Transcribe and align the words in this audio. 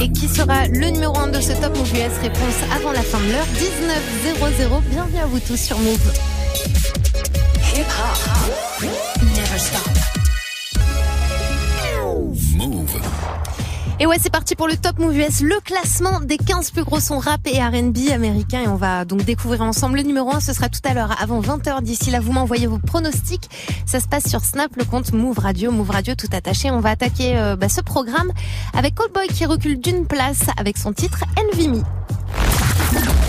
Et 0.00 0.10
qui 0.10 0.28
sera 0.28 0.66
le 0.68 0.90
numéro 0.90 1.16
1 1.16 1.28
de 1.28 1.40
ce 1.40 1.52
Top 1.52 1.76
Move 1.76 1.92
US 1.92 2.18
Réponse 2.20 2.56
avant 2.74 2.92
la 2.92 3.02
fin 3.02 3.18
de 3.18 3.30
l'heure 3.30 3.46
19.00. 3.58 4.82
Bienvenue 4.90 5.18
à 5.18 5.26
vous 5.26 5.40
tous 5.40 5.56
sur 5.56 5.78
Move. 5.78 6.12
Hip 7.74 7.86
-hop. 7.86 8.86
Never 9.22 9.58
stop. 9.58 10.13
Et 14.04 14.06
ouais, 14.06 14.18
c'est 14.20 14.30
parti 14.30 14.54
pour 14.54 14.68
le 14.68 14.76
Top 14.76 14.98
Move 14.98 15.16
US, 15.16 15.40
le 15.40 15.58
classement 15.60 16.20
des 16.20 16.36
15 16.36 16.72
plus 16.72 16.84
gros 16.84 17.00
sons 17.00 17.16
rap 17.16 17.40
et 17.46 17.58
R&B 17.58 18.12
américains. 18.12 18.60
Et 18.60 18.68
on 18.68 18.76
va 18.76 19.06
donc 19.06 19.24
découvrir 19.24 19.62
ensemble 19.62 19.96
le 19.96 20.02
numéro 20.02 20.30
1. 20.30 20.40
Ce 20.40 20.52
sera 20.52 20.68
tout 20.68 20.82
à 20.84 20.92
l'heure 20.92 21.16
avant 21.22 21.40
20h. 21.40 21.80
D'ici 21.80 22.10
là, 22.10 22.20
vous 22.20 22.30
m'envoyez 22.30 22.66
vos 22.66 22.78
pronostics. 22.78 23.48
Ça 23.86 24.00
se 24.00 24.06
passe 24.06 24.28
sur 24.28 24.44
Snap, 24.44 24.76
le 24.76 24.84
compte 24.84 25.14
Move 25.14 25.38
Radio, 25.38 25.70
Move 25.70 25.88
Radio 25.88 26.14
tout 26.16 26.28
attaché. 26.34 26.70
On 26.70 26.80
va 26.80 26.90
attaquer 26.90 27.38
euh, 27.38 27.56
bah, 27.56 27.70
ce 27.70 27.80
programme 27.80 28.30
avec 28.76 28.94
Coldboy 28.94 29.26
qui 29.28 29.46
recule 29.46 29.80
d'une 29.80 30.06
place 30.06 30.48
avec 30.58 30.76
son 30.76 30.92
titre 30.92 31.24
Envy 31.40 31.68
Me. 31.68 31.82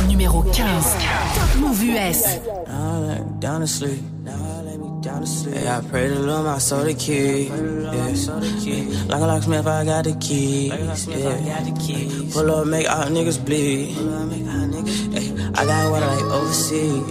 Numéro 0.10 0.44
15. 0.44 0.58
Top 0.58 1.62
Move 1.62 1.84
US. 1.86 2.26
Down 5.06 5.22
to 5.22 5.28
sleep. 5.28 5.56
Yeah, 5.56 5.78
I 5.78 5.82
pray 5.88 6.08
to 6.08 6.20
Lord 6.20 6.46
my 6.46 6.58
soul 6.58 6.84
the 6.84 6.96
key. 6.96 7.44
Yeah. 7.46 7.54
Like 9.06 9.22
a 9.22 9.28
locksmith, 9.28 9.68
I 9.68 9.86
got 9.86 10.04
the 10.04 10.16
keys. 10.20 10.72
Yeah. 11.08 12.34
Pull 12.34 12.52
up, 12.52 12.66
make 12.66 12.90
all 12.90 13.06
niggas 13.06 13.38
bleed. 13.46 13.94
Hey, 15.14 15.30
I 15.54 15.66
got 15.66 15.92
water 15.92 16.08
like 16.08 16.24
overseas. 16.34 17.04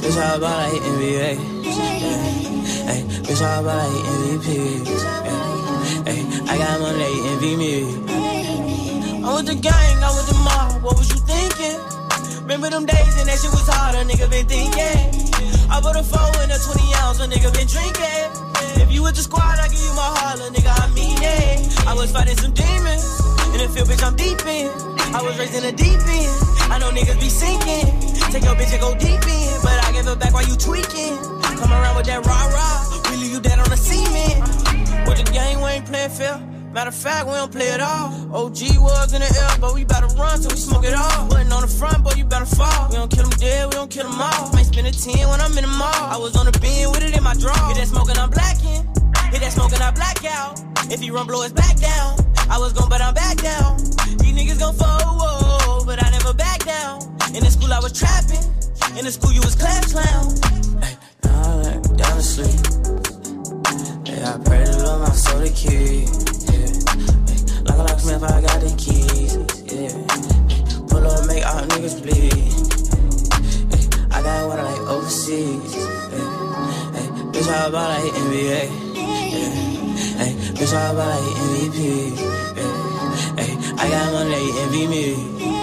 Bitch, 0.00 0.18
all 0.22 0.36
about 0.38 0.70
like 0.70 0.82
NBA. 0.94 1.30
Hey, 2.86 3.02
bitch, 3.26 3.42
all 3.42 3.60
about 3.66 3.90
like 3.90 4.04
MVP. 4.14 4.48
Hey, 6.06 6.20
I 6.46 6.54
got 6.58 6.78
money, 6.80 6.98
they 6.98 7.14
envy 7.30 7.52
me. 7.56 7.74
I'm 9.26 9.34
with 9.34 9.46
the 9.46 9.56
gang, 9.56 9.98
I'm 9.98 10.14
with 10.14 10.28
the 10.30 10.38
mob. 10.46 10.82
What 10.84 10.96
was 10.96 11.08
you 11.10 11.18
thinking? 11.26 11.80
Remember 12.42 12.70
them 12.70 12.86
days 12.86 13.18
and 13.18 13.28
that 13.28 13.38
shit 13.38 13.50
was 13.50 13.66
hard, 13.66 13.96
a 13.96 14.04
nigga 14.04 14.30
been 14.30 14.46
thinking. 14.46 15.29
I 15.70 15.80
put 15.80 15.94
a 15.94 16.02
four 16.02 16.26
in 16.42 16.50
a 16.50 16.58
20 16.58 16.94
ounce, 16.98 17.20
a 17.20 17.26
nigga 17.30 17.54
been 17.54 17.70
drinking. 17.70 18.26
If 18.82 18.90
you 18.90 19.02
with 19.02 19.14
the 19.14 19.22
squad, 19.22 19.62
I 19.62 19.68
give 19.70 19.78
you 19.78 19.94
my 19.94 20.10
heart, 20.18 20.42
a 20.42 20.50
nigga, 20.50 20.74
I 20.74 20.90
mean 20.98 21.18
it. 21.22 21.86
I 21.86 21.94
was 21.94 22.10
fighting 22.10 22.36
some 22.36 22.50
demons. 22.50 23.06
In 23.54 23.62
the 23.62 23.68
field, 23.70 23.86
bitch, 23.86 24.02
I'm 24.02 24.16
deep 24.16 24.42
in. 24.46 24.66
I 25.14 25.22
was 25.22 25.38
raised 25.38 25.54
in 25.54 25.64
a 25.64 25.72
deep 25.72 26.02
end. 26.02 26.34
I 26.70 26.78
know 26.78 26.90
niggas 26.90 27.18
be 27.22 27.30
sinking. 27.30 27.86
Take 28.34 28.44
your 28.44 28.54
bitch 28.58 28.74
and 28.74 28.82
go 28.82 28.94
deep 28.98 29.22
in. 29.22 29.50
But 29.62 29.78
I 29.86 29.92
give 29.92 30.06
it 30.06 30.18
back 30.18 30.34
while 30.34 30.46
you 30.46 30.56
tweaking. 30.58 31.14
Come 31.58 31.70
around 31.70 31.96
with 31.96 32.06
that 32.06 32.26
rah 32.26 32.46
rah. 32.50 33.10
We 33.10 33.22
leave 33.22 33.32
you 33.32 33.40
dead 33.40 33.58
on 33.58 33.70
the 33.70 33.76
cement. 33.76 34.42
With 35.06 35.22
the 35.22 35.30
game, 35.30 35.62
we 35.62 35.70
ain't 35.70 35.86
playing 35.86 36.10
fair. 36.10 36.59
Matter 36.72 36.88
of 36.90 36.94
fact, 36.94 37.26
we 37.26 37.34
don't 37.34 37.50
play 37.50 37.66
it 37.66 37.80
all. 37.80 38.14
OG 38.30 38.78
was 38.78 39.12
in 39.12 39.20
the 39.20 39.26
air, 39.26 39.58
but 39.60 39.74
we 39.74 39.84
better 39.84 40.06
run 40.14 40.40
till 40.40 40.50
we 40.50 40.56
smoke 40.56 40.84
it 40.84 40.94
all. 40.94 41.26
Button 41.28 41.50
on 41.52 41.62
the 41.62 41.68
front, 41.68 42.04
boy, 42.04 42.12
you 42.16 42.24
better 42.24 42.46
fall. 42.46 42.88
We 42.88 42.94
don't 42.94 43.10
kill 43.10 43.26
them 43.26 43.38
dead, 43.40 43.66
we 43.66 43.72
don't 43.72 43.90
kill 43.90 44.08
them 44.08 44.20
all. 44.20 44.52
Might 44.52 44.66
spend 44.66 44.86
a 44.86 44.92
10 44.92 45.28
when 45.28 45.40
I'm 45.40 45.50
in 45.58 45.64
the 45.66 45.74
mall. 45.74 46.02
I 46.14 46.16
was 46.16 46.36
on 46.36 46.46
the 46.46 46.56
beam 46.60 46.90
with 46.90 47.02
it 47.02 47.16
in 47.16 47.22
my 47.24 47.34
draw. 47.34 47.58
Hit 47.68 47.76
that 47.76 47.88
smoking, 47.88 48.16
I'm 48.16 48.30
blacking. 48.30 48.86
Hit 49.34 49.40
that 49.42 49.52
smoking, 49.52 49.82
I 49.82 49.90
black 49.90 50.24
out. 50.24 50.62
If 50.92 51.00
he 51.00 51.10
run, 51.10 51.26
blow 51.26 51.42
his 51.42 51.52
back 51.52 51.76
down. 51.76 52.18
I 52.48 52.58
was 52.58 52.72
gon' 52.72 52.88
but 52.88 53.00
I'm 53.00 53.14
back 53.14 53.38
down. 53.38 53.78
These 54.22 54.34
niggas 54.38 54.60
gon' 54.60 54.74
fall, 54.74 55.84
but 55.84 56.02
I 56.02 56.10
never 56.10 56.34
back 56.34 56.64
down. 56.64 57.02
In 57.34 57.42
the 57.42 57.50
school, 57.50 57.72
I 57.72 57.80
was 57.80 57.92
trapping. 57.98 58.46
In 58.98 59.04
the 59.04 59.10
school, 59.10 59.32
you 59.32 59.40
was 59.40 59.54
class 59.54 59.90
clown. 59.90 60.38
Hey, 60.82 60.94
now 61.24 61.50
I 61.50 61.54
let 61.66 61.82
down 61.98 62.14
to 62.14 62.22
sleep. 62.22 62.62
Yeah, 64.06 64.34
I 64.34 64.38
pray 64.38 64.64
to 64.64 64.82
Lord 64.82 65.00
my 65.02 65.14
soul 65.14 65.42
to 65.42 65.50
keep. 65.50 66.29
A 67.80 67.82
locksmith, 67.82 68.22
I 68.22 68.42
got 68.42 68.60
the 68.60 68.68
keys. 68.76 69.36
Yeah. 69.72 69.88
Pull 70.88 71.06
up, 71.06 71.26
make 71.26 71.46
all 71.46 71.64
niggas 71.72 72.02
bleed. 72.02 72.34
I 74.12 74.20
got 74.22 74.48
water 74.48 74.62
like 74.62 74.80
overseas. 74.80 75.74
Hey, 76.94 77.08
bitch, 77.32 77.48
I 77.48 77.68
about 77.68 77.88
like 77.88 78.12
NBA. 78.12 78.60
Hey, 80.20 80.32
bitch, 80.56 80.74
I 80.74 80.90
about 80.92 81.08
like 81.08 81.36
MVP. 81.48 81.78
Hey, 83.38 83.52
I 83.78 83.88
got 83.88 84.12
money, 84.12 84.50
envy 84.60 84.84
me. 84.86 85.59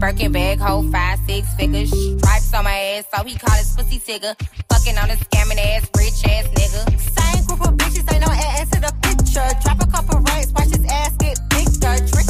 Birkin 0.00 0.32
bag, 0.32 0.58
hold 0.58 0.90
five, 0.90 1.18
six 1.26 1.52
figures. 1.54 1.90
Stripes 1.90 2.54
on 2.54 2.64
my 2.64 2.72
ass, 2.72 3.04
so 3.14 3.22
he 3.22 3.36
call 3.36 3.54
his 3.56 3.76
pussy 3.76 3.98
tigger. 3.98 4.34
Fucking 4.70 4.96
on 4.96 5.10
a 5.10 5.16
scamming 5.16 5.58
ass, 5.58 5.88
rich 5.98 6.24
ass 6.24 6.48
nigga. 6.56 6.98
Same 6.98 7.44
group 7.44 7.60
of 7.60 7.74
bitches, 7.76 8.10
ain't 8.12 8.24
no 8.24 8.32
ass 8.32 8.70
to 8.70 8.80
the 8.80 8.92
picture. 9.02 9.46
Drop 9.62 9.82
a 9.82 9.86
couple 9.86 10.20
racks, 10.20 10.52
watch 10.52 10.68
his 10.68 10.84
ass 10.86 11.14
get 11.18 11.38
bigger. 11.50 11.96
Drinking, 12.10 12.29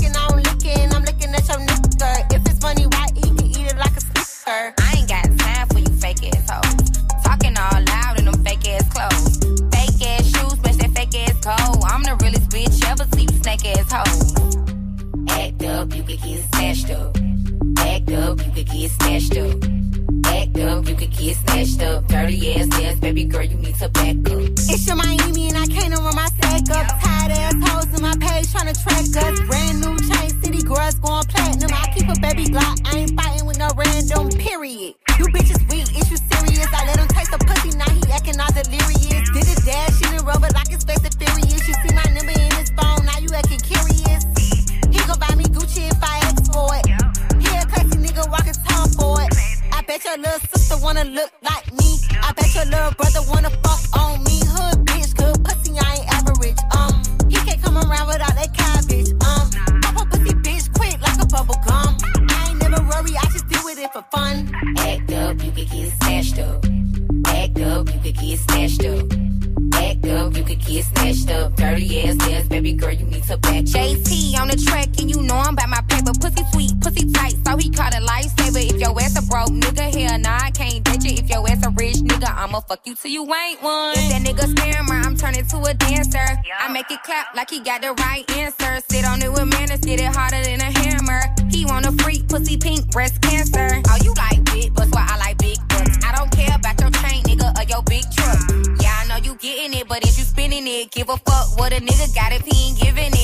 give 100.86 101.09
a 101.09 101.16
fuck 101.16 101.59
what 101.59 101.72
a 101.72 101.80
nigga 101.80 102.15
got 102.15 102.32
if 102.32 102.44
he 102.47 102.68
ain't 102.68 102.80
giving 102.80 103.12
it. 103.12 103.19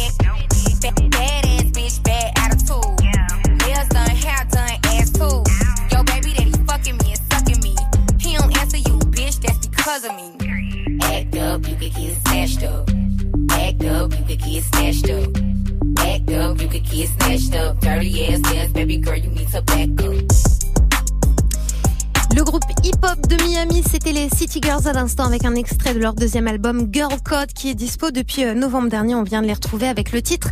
À 24.87 24.93
l'instant 24.93 25.25
avec 25.25 25.45
un 25.45 25.55
extrait 25.55 25.95
de 25.95 25.99
leur 25.99 26.15
deuxième 26.15 26.47
album 26.47 26.89
Girl 26.93 27.21
Code 27.25 27.53
qui 27.53 27.71
est 27.71 27.75
dispo 27.75 28.13
depuis 28.13 28.45
euh, 28.45 28.55
novembre 28.55 28.89
dernier. 28.89 29.15
On 29.17 29.25
vient 29.25 29.43
de 29.43 29.47
les 29.47 29.53
retrouver 29.53 29.89
avec 29.89 30.13
le 30.13 30.23
titre. 30.23 30.51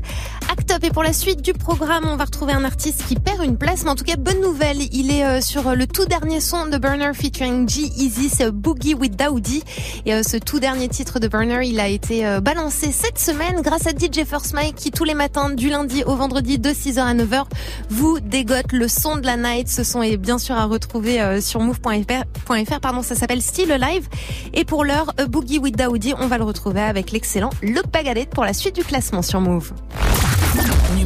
Pour 0.93 1.03
la 1.03 1.13
suite 1.13 1.41
du 1.41 1.55
programme, 1.55 2.05
on 2.07 2.17
va 2.17 2.25
retrouver 2.25 2.53
un 2.53 2.63
artiste 2.63 3.05
qui 3.07 3.17
perd 3.17 3.43
une 3.43 3.57
place, 3.57 3.85
mais 3.85 3.91
en 3.91 3.95
tout 3.95 4.05
cas, 4.05 4.17
bonne 4.17 4.41
nouvelle. 4.41 4.77
Il 4.93 5.11
est 5.11 5.25
euh, 5.25 5.41
sur 5.41 5.75
le 5.75 5.87
tout 5.87 6.05
dernier 6.05 6.41
son 6.41 6.67
de 6.67 6.79
Burner 6.79 7.11
featuring 7.15 7.69
G-Eazy, 7.69 8.29
c'est 8.29 8.51
Boogie 8.51 8.95
with 8.95 9.17
Daoudi. 9.17 9.65
Et 10.07 10.15
euh, 10.15 10.23
ce 10.23 10.37
tout 10.37 10.61
dernier 10.61 10.89
titre 10.89 11.19
de 11.19 11.27
Burner, 11.27 11.67
il 11.67 11.81
a 11.81 11.89
été 11.89 12.39
balancé 12.41 12.93
cette 12.93 13.19
semaine 13.19 13.61
grâce 13.63 13.87
à 13.87 13.91
DJ 13.91 14.25
First 14.25 14.53
Mike 14.55 14.77
qui 14.77 14.91
tous 14.91 15.05
les 15.05 15.15
matins 15.15 15.51
du 15.51 15.69
lundi 15.69 16.05
au 16.05 16.15
vendredi 16.15 16.59
de 16.59 16.71
6h 16.71 17.01
à 17.01 17.15
9h 17.15 17.45
vous 17.89 18.21
dégote 18.21 18.73
le 18.73 18.87
son 18.87 19.17
de 19.17 19.27
la 19.27 19.37
night. 19.37 19.69
Ce 19.69 19.85
son 19.85 20.03
est 20.03 20.17
bien 20.17 20.39
sûr 20.39 20.55
à 20.55 20.67
retrouver 20.67 21.41
sur 21.41 21.61
Move 21.61 21.79
move.fr, 21.85 22.81
pardon, 22.81 23.03
ça 23.03 23.15
s'appelle 23.15 23.43
Still 23.43 23.73
Alive. 23.73 24.09
Et 24.53 24.65
pour 24.65 24.85
l'heure, 24.85 25.13
Boogie 25.29 25.59
with 25.59 25.77
Daoudi, 25.77 26.15
on 26.19 26.29
va 26.29 26.39
le 26.39 26.45
retrouver 26.45 26.83
avec 26.83 27.11
l'excellent 27.11 27.51
Look 27.63 27.91
Bagadette 27.91 28.31
pour 28.31 28.45
la 28.45 28.53
suite 28.53 28.77
du 28.77 28.85
classement 28.85 29.23
sur 29.23 29.41
Move. 29.41 29.73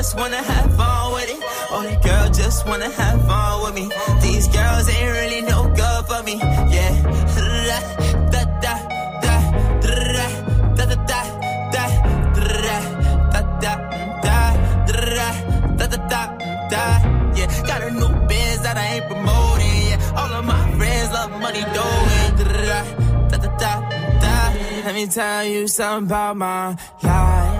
just 0.00 0.16
wanna 0.16 0.42
have 0.42 0.76
fun 0.76 1.12
with 1.12 1.30
it. 1.30 1.38
Oh, 1.70 2.00
girl 2.02 2.28
just 2.30 2.66
wanna 2.66 2.90
have 2.90 3.26
fun 3.26 3.62
with 3.62 3.74
me. 3.74 3.90
These 4.22 4.48
girls 4.48 4.88
ain't 4.88 5.12
really 5.18 5.42
no 5.42 5.68
good 5.80 6.02
for 6.06 6.22
me. 6.22 6.34
Yeah. 6.74 6.92
Da 8.32 8.44
da 8.64 8.74
da 9.24 9.34
da 9.34 9.36
da 9.80 10.04
da 10.76 10.84
da 10.84 11.24
da 11.70 11.74
da 11.74 11.84
da 13.60 13.64
da 13.64 13.74
da 14.24 15.26
da 15.76 15.96
da 16.12 16.22
da 16.72 16.82
Yeah, 17.36 17.66
got 17.66 17.82
a 17.82 17.90
new 17.90 18.12
biz 18.28 18.62
that 18.62 18.76
I 18.76 18.86
ain't 18.94 19.06
promoting. 19.06 19.82
Yeah, 19.90 20.18
all 20.18 20.32
of 20.32 20.44
my 20.44 20.62
friends 20.76 21.12
love 21.12 21.30
money 21.40 21.64
doing. 21.78 22.30
Da 22.38 22.44
da 22.44 23.38
da 23.38 23.48
da 23.62 23.72
da. 24.22 24.52
Let 24.86 24.94
me 24.94 25.06
tell 25.06 25.44
you 25.44 25.68
something 25.68 26.06
about 26.06 26.36
my 26.36 26.76
life 27.02 27.59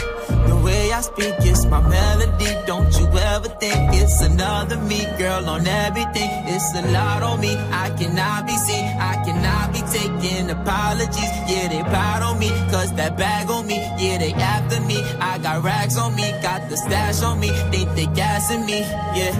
Speak, 1.01 1.33
it's 1.39 1.65
my 1.65 1.81
melody. 1.81 2.45
Don't 2.67 2.93
you 2.99 3.07
ever 3.07 3.49
think 3.59 3.95
it's 3.95 4.21
another 4.21 4.77
me, 4.77 5.03
girl, 5.17 5.49
on 5.49 5.65
everything. 5.65 6.29
It's 6.45 6.75
a 6.75 6.83
lot 6.91 7.23
on 7.23 7.39
me. 7.41 7.55
I 7.55 7.89
cannot 7.97 8.45
be 8.45 8.55
seen, 8.55 8.85
I 8.99 9.15
cannot 9.25 9.73
be 9.73 9.81
taking 9.89 10.49
apologies. 10.51 11.31
Yeah, 11.49 11.69
they 11.69 11.81
proud 11.89 12.21
on 12.21 12.37
me, 12.37 12.49
cause 12.69 12.93
that 12.93 13.17
bag 13.17 13.49
on 13.49 13.65
me. 13.65 13.77
Yeah, 13.97 14.19
they 14.19 14.33
after 14.33 14.79
me. 14.81 15.01
I 15.19 15.39
got 15.39 15.63
rags 15.63 15.97
on 15.97 16.15
me, 16.15 16.31
got 16.43 16.69
the 16.69 16.77
stash 16.77 17.23
on 17.23 17.39
me. 17.39 17.49
They 17.71 17.85
think 17.85 17.95
they 17.95 18.05
gassing 18.05 18.65
me, 18.67 18.81
yeah. 19.17 19.33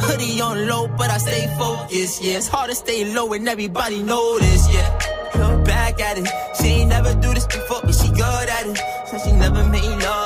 Hoodie 0.00 0.40
on 0.40 0.66
low, 0.66 0.88
but 0.88 1.08
I 1.10 1.18
stay 1.18 1.46
focused. 1.56 2.20
Yeah, 2.20 2.38
it's 2.38 2.48
hard 2.48 2.70
to 2.70 2.74
stay 2.74 3.14
low 3.14 3.32
and 3.32 3.48
everybody 3.48 4.02
this. 4.02 4.74
Yeah, 4.74 4.98
look 5.36 5.64
back 5.64 6.00
at 6.00 6.18
it. 6.18 6.28
She 6.60 6.66
ain't 6.66 6.88
never 6.90 7.14
do 7.14 7.32
this 7.32 7.46
before, 7.46 7.80
but 7.82 7.94
she 7.94 8.08
good 8.08 8.48
at 8.48 8.66
it. 8.66 8.78
So 9.08 9.18
she 9.18 9.30
never 9.32 9.64
made 9.68 10.02
love, 10.02 10.25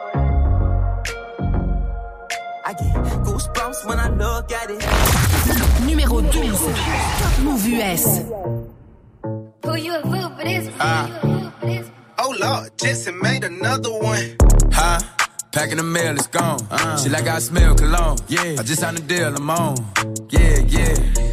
I 2.71 2.73
get 2.73 2.93
goosebumps 3.25 3.85
when 3.85 3.99
I 3.99 4.07
look 4.07 4.49
at 4.53 4.69
it. 4.71 4.79
Numéro 5.83 6.21
12. 6.21 7.43
Move 7.43 7.67
US. 7.67 8.23
Who 9.65 9.75
you 9.75 9.93
a 9.93 10.01
fool 10.01 10.29
for 10.37 10.43
this? 10.45 10.69
Uh, 10.79 11.51
oh 12.19 12.33
Lord, 12.39 12.71
Jetson 12.77 13.19
made 13.19 13.43
another 13.43 13.91
one. 13.91 14.37
Huh? 14.71 14.99
Packing 15.51 15.77
the 15.77 15.83
mail, 15.83 16.15
it's 16.15 16.27
gone. 16.27 16.59
Uh, 16.71 16.97
she 16.97 17.09
like 17.09 17.27
I 17.27 17.39
smell 17.39 17.75
cologne. 17.75 18.17
Yeah. 18.29 18.55
I 18.57 18.63
just 18.63 18.79
signed 18.79 18.99
a 18.99 19.01
deal, 19.01 19.35
I'm 19.35 19.49
on. 19.49 19.75
Yeah, 20.29 20.59
yeah. 20.65 21.30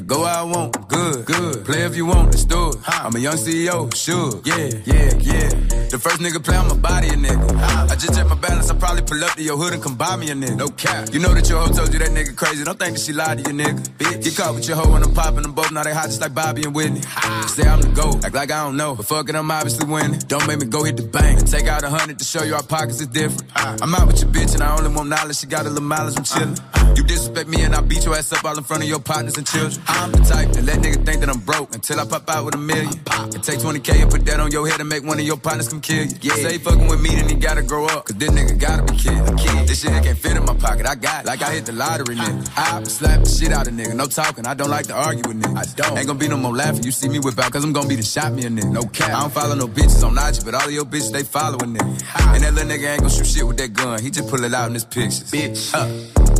I 0.00 0.02
go 0.02 0.20
where 0.20 0.32
I 0.32 0.42
want, 0.42 0.88
good, 0.88 1.26
good. 1.26 1.62
Play 1.66 1.82
if 1.82 1.94
you 1.94 2.06
want, 2.06 2.30
let's 2.30 2.46
do 2.46 2.70
it. 2.70 2.76
I'm 2.86 3.14
a 3.14 3.18
young 3.18 3.34
CEO, 3.34 3.94
sure. 3.94 4.40
Yeah, 4.46 4.72
yeah, 4.86 5.12
yeah. 5.20 5.48
The 5.92 5.98
first 6.00 6.22
nigga 6.22 6.42
play 6.42 6.56
on 6.56 6.68
my 6.68 6.74
body, 6.74 7.08
a 7.08 7.12
nigga. 7.12 7.90
I 7.90 7.94
just 7.96 8.14
check 8.14 8.26
my 8.26 8.34
balance, 8.34 8.70
I 8.70 8.76
probably 8.76 9.02
pull 9.02 9.22
up 9.22 9.32
to 9.32 9.42
your 9.42 9.58
hood 9.58 9.74
and 9.74 9.82
come 9.82 9.96
buy 9.96 10.16
me 10.16 10.30
a 10.30 10.34
nigga. 10.34 10.56
No 10.56 10.68
cap. 10.68 11.12
You 11.12 11.20
know 11.20 11.34
that 11.34 11.46
your 11.50 11.60
hoe 11.60 11.70
told 11.74 11.92
you 11.92 11.98
that 11.98 12.08
nigga 12.12 12.34
crazy. 12.34 12.64
Don't 12.64 12.78
think 12.78 12.96
that 12.96 13.02
she 13.02 13.12
lied 13.12 13.44
to 13.44 13.50
you, 13.50 13.58
nigga. 13.58 13.80
Bitch. 13.98 14.24
Get 14.24 14.36
caught 14.36 14.54
with 14.54 14.66
your 14.66 14.78
hoe 14.78 14.90
when 14.90 15.02
I'm 15.02 15.12
popping 15.12 15.42
them 15.42 15.52
both. 15.52 15.70
Now 15.70 15.82
they 15.82 15.92
hot 15.92 16.06
just 16.06 16.22
like 16.22 16.32
Bobby 16.32 16.62
and 16.62 16.74
Whitney. 16.74 17.02
Say 17.48 17.68
I'm 17.68 17.82
the 17.82 17.92
GOAT, 17.94 18.24
act 18.24 18.34
like 18.34 18.50
I 18.50 18.64
don't 18.64 18.78
know. 18.78 18.94
But 18.94 19.04
fuck 19.04 19.28
it, 19.28 19.34
I'm 19.34 19.50
obviously 19.50 19.86
winning. 19.86 20.18
Don't 20.20 20.46
make 20.46 20.60
me 20.60 20.66
go 20.66 20.82
hit 20.82 20.96
the 20.96 21.02
bank 21.02 21.44
take 21.50 21.66
out 21.66 21.82
a 21.82 21.90
hundred 21.90 22.18
to 22.20 22.24
show 22.24 22.42
you 22.42 22.54
our 22.54 22.62
pockets 22.62 23.00
is 23.00 23.08
different. 23.08 23.50
I'm 23.54 23.94
out 23.94 24.06
with 24.06 24.22
your 24.22 24.30
bitch 24.30 24.54
and 24.54 24.62
I 24.62 24.78
only 24.78 24.94
want 24.94 25.10
knowledge. 25.10 25.36
She 25.36 25.46
got 25.46 25.66
a 25.66 25.68
little 25.68 25.82
mileage, 25.82 26.16
I'm 26.16 26.24
chillin'. 26.24 26.89
You 26.96 27.02
disrespect 27.04 27.48
me 27.48 27.62
and 27.62 27.74
I 27.74 27.80
beat 27.80 28.04
your 28.04 28.14
ass 28.14 28.32
up 28.32 28.44
all 28.44 28.56
in 28.56 28.64
front 28.64 28.82
of 28.82 28.88
your 28.88 29.00
partners 29.00 29.36
and 29.36 29.46
children. 29.46 29.82
I'm 29.86 30.12
the 30.12 30.18
type 30.18 30.52
that 30.52 30.64
let 30.64 30.78
niggas 30.80 31.04
think 31.04 31.20
that 31.20 31.28
I'm 31.28 31.40
broke 31.40 31.74
until 31.74 32.00
I 32.00 32.04
pop 32.04 32.28
out 32.28 32.44
with 32.44 32.54
a 32.54 32.58
million. 32.58 32.92
It 33.34 33.42
take 33.42 33.60
20k 33.60 34.02
and 34.02 34.10
put 34.10 34.24
that 34.26 34.40
on 34.40 34.50
your 34.50 34.68
head 34.68 34.80
and 34.80 34.88
make 34.88 35.04
one 35.04 35.18
of 35.18 35.24
your 35.24 35.36
partners 35.36 35.68
come 35.68 35.80
kill 35.80 36.04
you. 36.04 36.16
Yeah, 36.20 36.34
say 36.34 36.58
fucking 36.58 36.86
with 36.88 37.00
me, 37.00 37.10
then 37.10 37.28
he 37.28 37.34
gotta 37.36 37.62
grow 37.62 37.86
up. 37.86 38.06
Cause 38.06 38.16
this 38.16 38.30
nigga 38.30 38.58
gotta 38.58 38.82
be 38.84 38.98
kid. 38.98 39.16
kid. 39.38 39.68
This 39.68 39.82
shit 39.82 39.90
can't 40.02 40.18
fit 40.18 40.36
in 40.36 40.44
my 40.44 40.54
pocket. 40.54 40.86
I 40.86 40.94
got 40.94 41.24
it. 41.24 41.26
Like 41.26 41.42
I 41.42 41.52
hit 41.52 41.66
the 41.66 41.72
lottery, 41.72 42.16
nigga. 42.16 42.52
I 42.56 42.82
slap 42.84 43.24
the 43.24 43.30
shit 43.30 43.52
out 43.52 43.66
of 43.66 43.74
nigga. 43.74 43.94
No 43.94 44.06
talking. 44.06 44.46
I 44.46 44.54
don't 44.54 44.70
like 44.70 44.86
to 44.88 44.94
argue 44.94 45.22
with 45.26 45.40
niggas. 45.42 45.56
I 45.56 45.82
don't. 45.82 45.98
Ain't 45.98 46.06
gonna 46.06 46.18
be 46.18 46.28
no 46.28 46.36
more 46.36 46.54
laughing. 46.54 46.82
You 46.84 46.92
see 46.92 47.08
me 47.08 47.18
whip 47.18 47.38
out, 47.38 47.52
cause 47.52 47.64
I'm 47.64 47.72
gonna 47.72 47.88
be 47.88 47.96
the 47.96 48.02
shot 48.02 48.32
me 48.32 48.44
a 48.44 48.50
nigga. 48.50 48.72
No 48.72 48.82
cap. 48.84 49.10
I 49.10 49.20
don't 49.20 49.32
follow 49.32 49.54
no 49.54 49.68
bitches 49.68 50.04
on 50.04 50.18
IG, 50.18 50.44
but 50.44 50.54
all 50.54 50.66
of 50.66 50.72
your 50.72 50.84
bitches, 50.84 51.12
they 51.12 51.22
following 51.22 51.74
nigga. 51.76 52.34
And 52.34 52.44
that 52.44 52.54
little 52.54 52.70
nigga 52.70 52.92
ain't 52.92 53.00
gonna 53.02 53.12
shoot 53.12 53.26
shit 53.26 53.46
with 53.46 53.58
that 53.58 53.72
gun. 53.72 54.02
He 54.02 54.10
just 54.10 54.28
pull 54.28 54.44
it 54.44 54.52
out 54.52 54.68
in 54.68 54.74
his 54.74 54.84
pictures. 54.84 55.30
Bitch. 55.30 56.39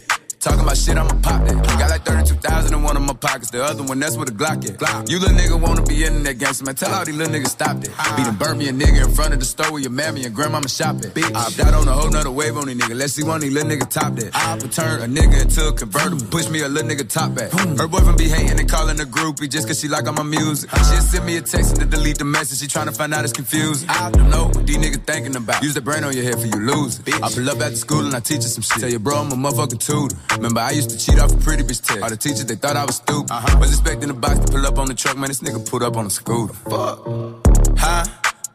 Talking 0.41 0.61
about 0.61 0.75
shit, 0.75 0.97
I'ma 0.97 1.13
pop 1.21 1.45
that. 1.45 1.53
Got 1.77 1.91
like 1.91 2.03
32,000 2.03 2.73
in 2.73 2.81
one 2.81 2.97
of 2.97 3.03
my 3.03 3.13
pockets. 3.13 3.51
The 3.51 3.63
other 3.63 3.83
one, 3.83 3.99
that's 3.99 4.17
where 4.17 4.25
the 4.25 4.31
Glock 4.31 4.67
at. 4.67 4.75
Glock. 4.79 5.07
You 5.07 5.19
little 5.19 5.37
nigga 5.37 5.61
wanna 5.61 5.83
be 5.83 6.03
in 6.03 6.23
that 6.23 6.39
gangster, 6.39 6.65
man. 6.65 6.73
Tell 6.73 6.91
all 6.91 7.05
these 7.05 7.15
little 7.15 7.31
niggas 7.31 7.49
stop 7.49 7.77
that. 7.77 8.17
Beat 8.17 8.25
and 8.25 8.39
burn 8.39 8.57
me 8.57 8.67
a 8.67 8.73
nigga 8.73 9.05
in 9.05 9.11
front 9.13 9.35
of 9.35 9.39
the 9.39 9.45
store 9.45 9.71
where 9.71 9.81
your 9.81 9.91
mammy 9.91 10.25
and 10.25 10.33
grandmama 10.33 10.67
shop 10.67 10.95
at. 11.05 11.13
Bitch. 11.13 11.29
I 11.29 11.67
out 11.67 11.75
on 11.75 11.87
a 11.87 11.91
whole 11.91 12.09
nother 12.09 12.31
wave 12.31 12.57
on 12.57 12.65
these 12.65 12.75
niggas. 12.75 12.97
Let's 12.97 13.13
see 13.13 13.23
one 13.23 13.35
of 13.35 13.41
these 13.41 13.53
little 13.53 13.69
niggas 13.69 13.91
top 13.91 14.15
that. 14.15 14.31
I 14.33 14.57
turn 14.57 15.01
a 15.01 15.05
nigga 15.05 15.43
into 15.43 15.67
a 15.67 15.73
convertible. 15.73 16.25
Push 16.31 16.49
me 16.49 16.61
a 16.61 16.67
little 16.67 16.89
nigga 16.89 17.07
top 17.07 17.35
back. 17.35 17.51
Her 17.51 17.87
boyfriend 17.87 18.17
be 18.17 18.27
hating 18.27 18.59
and 18.59 18.67
calling 18.67 18.99
a 18.99 19.05
groupie 19.05 19.47
just 19.47 19.67
cause 19.67 19.79
she 19.79 19.89
like 19.89 20.07
all 20.07 20.13
my 20.13 20.23
music. 20.23 20.71
She'll 20.71 21.05
send 21.05 21.23
me 21.27 21.37
a 21.37 21.41
text 21.41 21.77
and 21.77 21.81
to 21.81 21.85
delete 21.85 22.17
the 22.17 22.25
message. 22.25 22.61
She 22.61 22.65
tryna 22.65 22.97
find 22.97 23.13
out 23.13 23.25
it's 23.25 23.33
confusing. 23.33 23.87
I 23.91 24.09
don't 24.09 24.31
know 24.31 24.45
what 24.45 24.65
these 24.65 24.77
niggas 24.77 25.05
thinking 25.05 25.35
about. 25.35 25.61
Use 25.61 25.75
the 25.75 25.81
brain 25.81 26.03
on 26.03 26.15
your 26.15 26.23
head 26.23 26.39
for 26.39 26.47
you 26.47 26.65
lose. 26.65 26.99
I 27.21 27.29
pull 27.29 27.47
up 27.47 27.61
after 27.61 27.75
school 27.75 28.05
and 28.07 28.15
I 28.15 28.21
teach 28.21 28.41
her 28.41 28.49
some 28.49 28.63
shit. 28.63 28.79
Tell 28.81 28.89
your 28.89 28.99
bro 28.99 29.17
I'm 29.17 29.31
a 29.31 29.35
motherfucking 29.35 29.85
tutor. 29.85 30.17
Remember 30.35 30.61
I 30.61 30.71
used 30.71 30.89
to 30.89 30.97
cheat 30.97 31.19
off 31.19 31.33
a 31.33 31.37
pretty 31.37 31.63
bitch 31.63 31.85
test. 31.85 32.01
All 32.01 32.09
the 32.09 32.17
teachers, 32.17 32.45
they 32.45 32.55
thought 32.55 32.75
I 32.75 32.85
was 32.85 32.97
stupid. 32.97 33.31
Uh-huh. 33.31 33.57
Was 33.59 33.71
expecting 33.71 34.07
the 34.07 34.13
box 34.13 34.39
to 34.39 34.51
pull 34.51 34.65
up 34.65 34.77
on 34.77 34.87
the 34.87 34.93
truck, 34.93 35.17
man. 35.17 35.27
This 35.27 35.41
nigga 35.41 35.69
pulled 35.69 35.83
up 35.83 35.97
on 35.97 36.05
a 36.05 36.09
scooter. 36.09 36.53
Fuck. 36.53 37.05
Huh? 37.77 38.05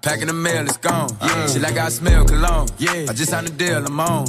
Packing 0.02 0.28
the 0.28 0.33
mail, 0.33 0.64
it's 0.64 0.76
gone. 0.76 1.11
Yeah. 1.21 1.47
She 1.49 1.59
like 1.59 1.76
I 1.76 1.88
smell 1.88 2.25
cologne. 2.25 2.68
Yeah. 2.78 3.06
I 3.09 3.12
just 3.12 3.30
signed 3.30 3.49
a 3.49 3.50
deal, 3.50 3.85
I'm 3.85 3.99
on. 3.99 4.26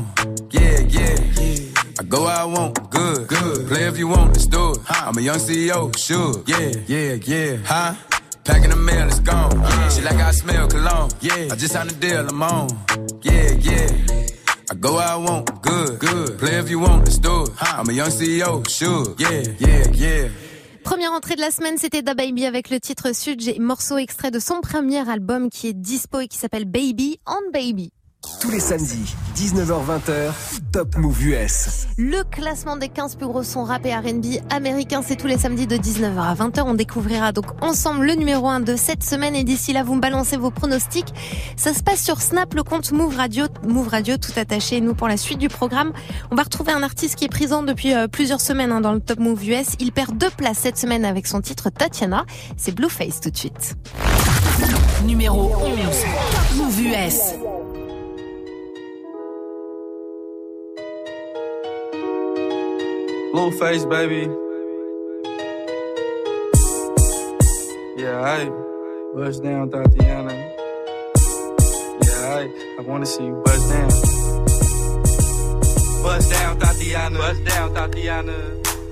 Yeah, 0.50 0.80
yeah. 0.80 1.16
yeah. 1.40 2.00
I 2.00 2.04
go 2.04 2.24
where 2.24 2.36
I 2.36 2.46
want, 2.46 2.90
good, 2.90 3.28
good. 3.28 3.68
Play 3.68 3.84
if 3.84 3.98
you 3.98 4.08
want, 4.08 4.30
let's 4.34 4.48
do 4.48 4.72
it. 4.72 4.78
Huh. 4.86 5.10
I'm 5.10 5.18
a 5.18 5.22
young 5.22 5.38
CEO, 5.38 5.96
sure. 5.98 6.44
Yeah, 6.48 6.82
yeah, 6.88 7.14
yeah. 7.14 7.58
Huh? 7.64 7.94
Packing 8.44 8.70
the 8.72 8.76
mail, 8.76 9.08
it's 9.08 9.20
gone. 9.20 9.60
Yeah. 9.60 9.90
She 9.90 10.02
like 10.02 10.16
I 10.16 10.32
smell 10.32 10.68
cologne. 10.68 11.12
Yeah. 11.22 11.50
I 11.52 11.56
just 11.56 11.74
signed 11.74 11.92
a 11.92 11.96
deal, 11.96 12.28
I'm 12.28 12.42
on. 12.42 12.70
Yeah, 13.22 13.52
yeah. 13.52 14.28
I 14.70 14.76
go 14.76 14.96
where 14.96 15.08
I 15.08 15.16
want, 15.16 15.62
good, 15.62 15.98
good. 15.98 16.38
Play 16.38 16.60
if 16.60 16.70
you 16.70 16.80
want, 16.80 17.06
do 17.22 17.44
it. 17.44 17.52
I'm 17.62 17.88
a 17.88 17.94
young 17.94 18.10
CEO, 18.10 18.68
sure. 18.68 19.16
Yeah, 19.18 19.44
yeah, 19.60 19.88
yeah. 19.94 20.30
Première 20.84 21.14
entrée 21.14 21.36
de 21.36 21.42
la 21.42 21.52
semaine, 21.52 21.78
c'était 21.78 22.02
Da 22.02 22.14
Baby 22.14 22.46
avec 22.46 22.70
le 22.70 22.80
titre 22.82 23.14
Sud, 23.14 23.42
morceau 23.60 23.98
extrait 23.98 24.30
de 24.30 24.40
son 24.40 24.60
premier 24.60 25.10
album 25.10 25.50
qui 25.50 25.68
est 25.68 25.74
dispo 25.74 26.20
et 26.20 26.28
qui 26.28 26.38
s'appelle 26.38 26.66
Baby 26.66 27.18
on 27.26 27.52
Baby. 27.52 27.92
Tous 28.40 28.52
les 28.52 28.60
samedis, 28.60 29.16
19h-20h, 29.36 30.32
Top 30.72 30.96
Move 30.96 31.26
US. 31.26 31.88
Le 31.98 32.24
classement 32.24 32.78
des 32.78 32.88
15 32.88 33.16
plus 33.16 33.26
gros 33.26 33.42
sons 33.42 33.64
rap 33.64 33.84
et 33.86 33.96
R&B 33.96 34.38
américains, 34.52 35.02
c'est 35.02 35.16
tous 35.16 35.26
les 35.26 35.40
samedis 35.40 35.66
de 35.66 35.76
19h 35.76 36.20
à 36.20 36.36
20h. 36.36 36.62
On 36.64 36.76
découvrira 36.76 37.32
donc 37.32 37.46
ensemble 37.64 38.06
le 38.06 38.14
numéro 38.14 38.48
1 38.48 38.60
de 38.60 38.76
cette 38.76 39.04
semaine 39.04 39.36
et 39.36 39.44
d'ici 39.44 39.74
là, 39.74 39.84
vous 39.84 39.96
me 39.96 40.02
balancez 40.02 40.38
vos 40.38 40.52
pronostics. 40.52 41.12
Ça 41.56 41.74
se 41.74 41.82
passe 41.82 42.04
sur 42.04 42.22
Snap, 42.22 42.54
le 42.54 42.62
compte 42.62 42.92
Move 42.92 43.16
Radio, 43.16 43.46
Move 43.68 43.88
Radio 43.88 44.18
tout 44.18 44.34
attaché. 44.36 44.82
Nous, 44.82 44.94
pour 44.94 45.08
la 45.08 45.18
suite 45.18 45.40
du 45.40 45.50
programme, 45.50 45.92
on 46.30 46.36
va 46.36 46.44
retrouver 46.44 46.74
un 46.74 46.84
artiste 46.84 47.16
qui 47.16 47.26
est 47.26 47.30
présent 47.30 47.64
depuis 47.64 47.96
euh, 47.96 48.08
plusieurs 48.08 48.42
semaines 48.42 48.72
hein, 48.72 48.82
dans 48.82 48.94
le 48.94 49.00
Top 49.00 49.18
Move 49.18 49.44
US. 49.50 49.70
Il 49.80 49.92
perd 49.92 50.16
deux 50.16 50.30
places 50.30 50.60
cette 50.60 50.78
semaine 50.78 51.06
avec 51.06 51.26
son 51.26 51.42
titre 51.42 51.72
Tatiana. 51.72 52.26
C'est 52.56 52.76
Blueface 52.76 53.20
tout 53.20 53.32
de 53.32 53.38
suite. 53.38 53.76
Numéro 55.06 55.52
11, 55.56 56.58
Move 56.58 56.82
US. 56.82 57.67
Blueface, 63.38 63.88
baby. 63.88 64.26
Yeah, 67.96 68.20
I 68.20 68.50
bust 69.14 69.44
down, 69.44 69.70
Tatiana. 69.70 70.34
Yeah, 72.02 72.34
I, 72.34 72.50
I 72.80 72.82
wanna 72.82 73.06
see 73.06 73.26
you 73.26 73.40
bust 73.46 73.70
down. 73.70 73.90
Bust 76.02 76.32
down, 76.32 76.58
Tatiana. 76.58 77.20
Bust 77.20 77.44
down, 77.46 77.76
Tatiana. 77.76 78.34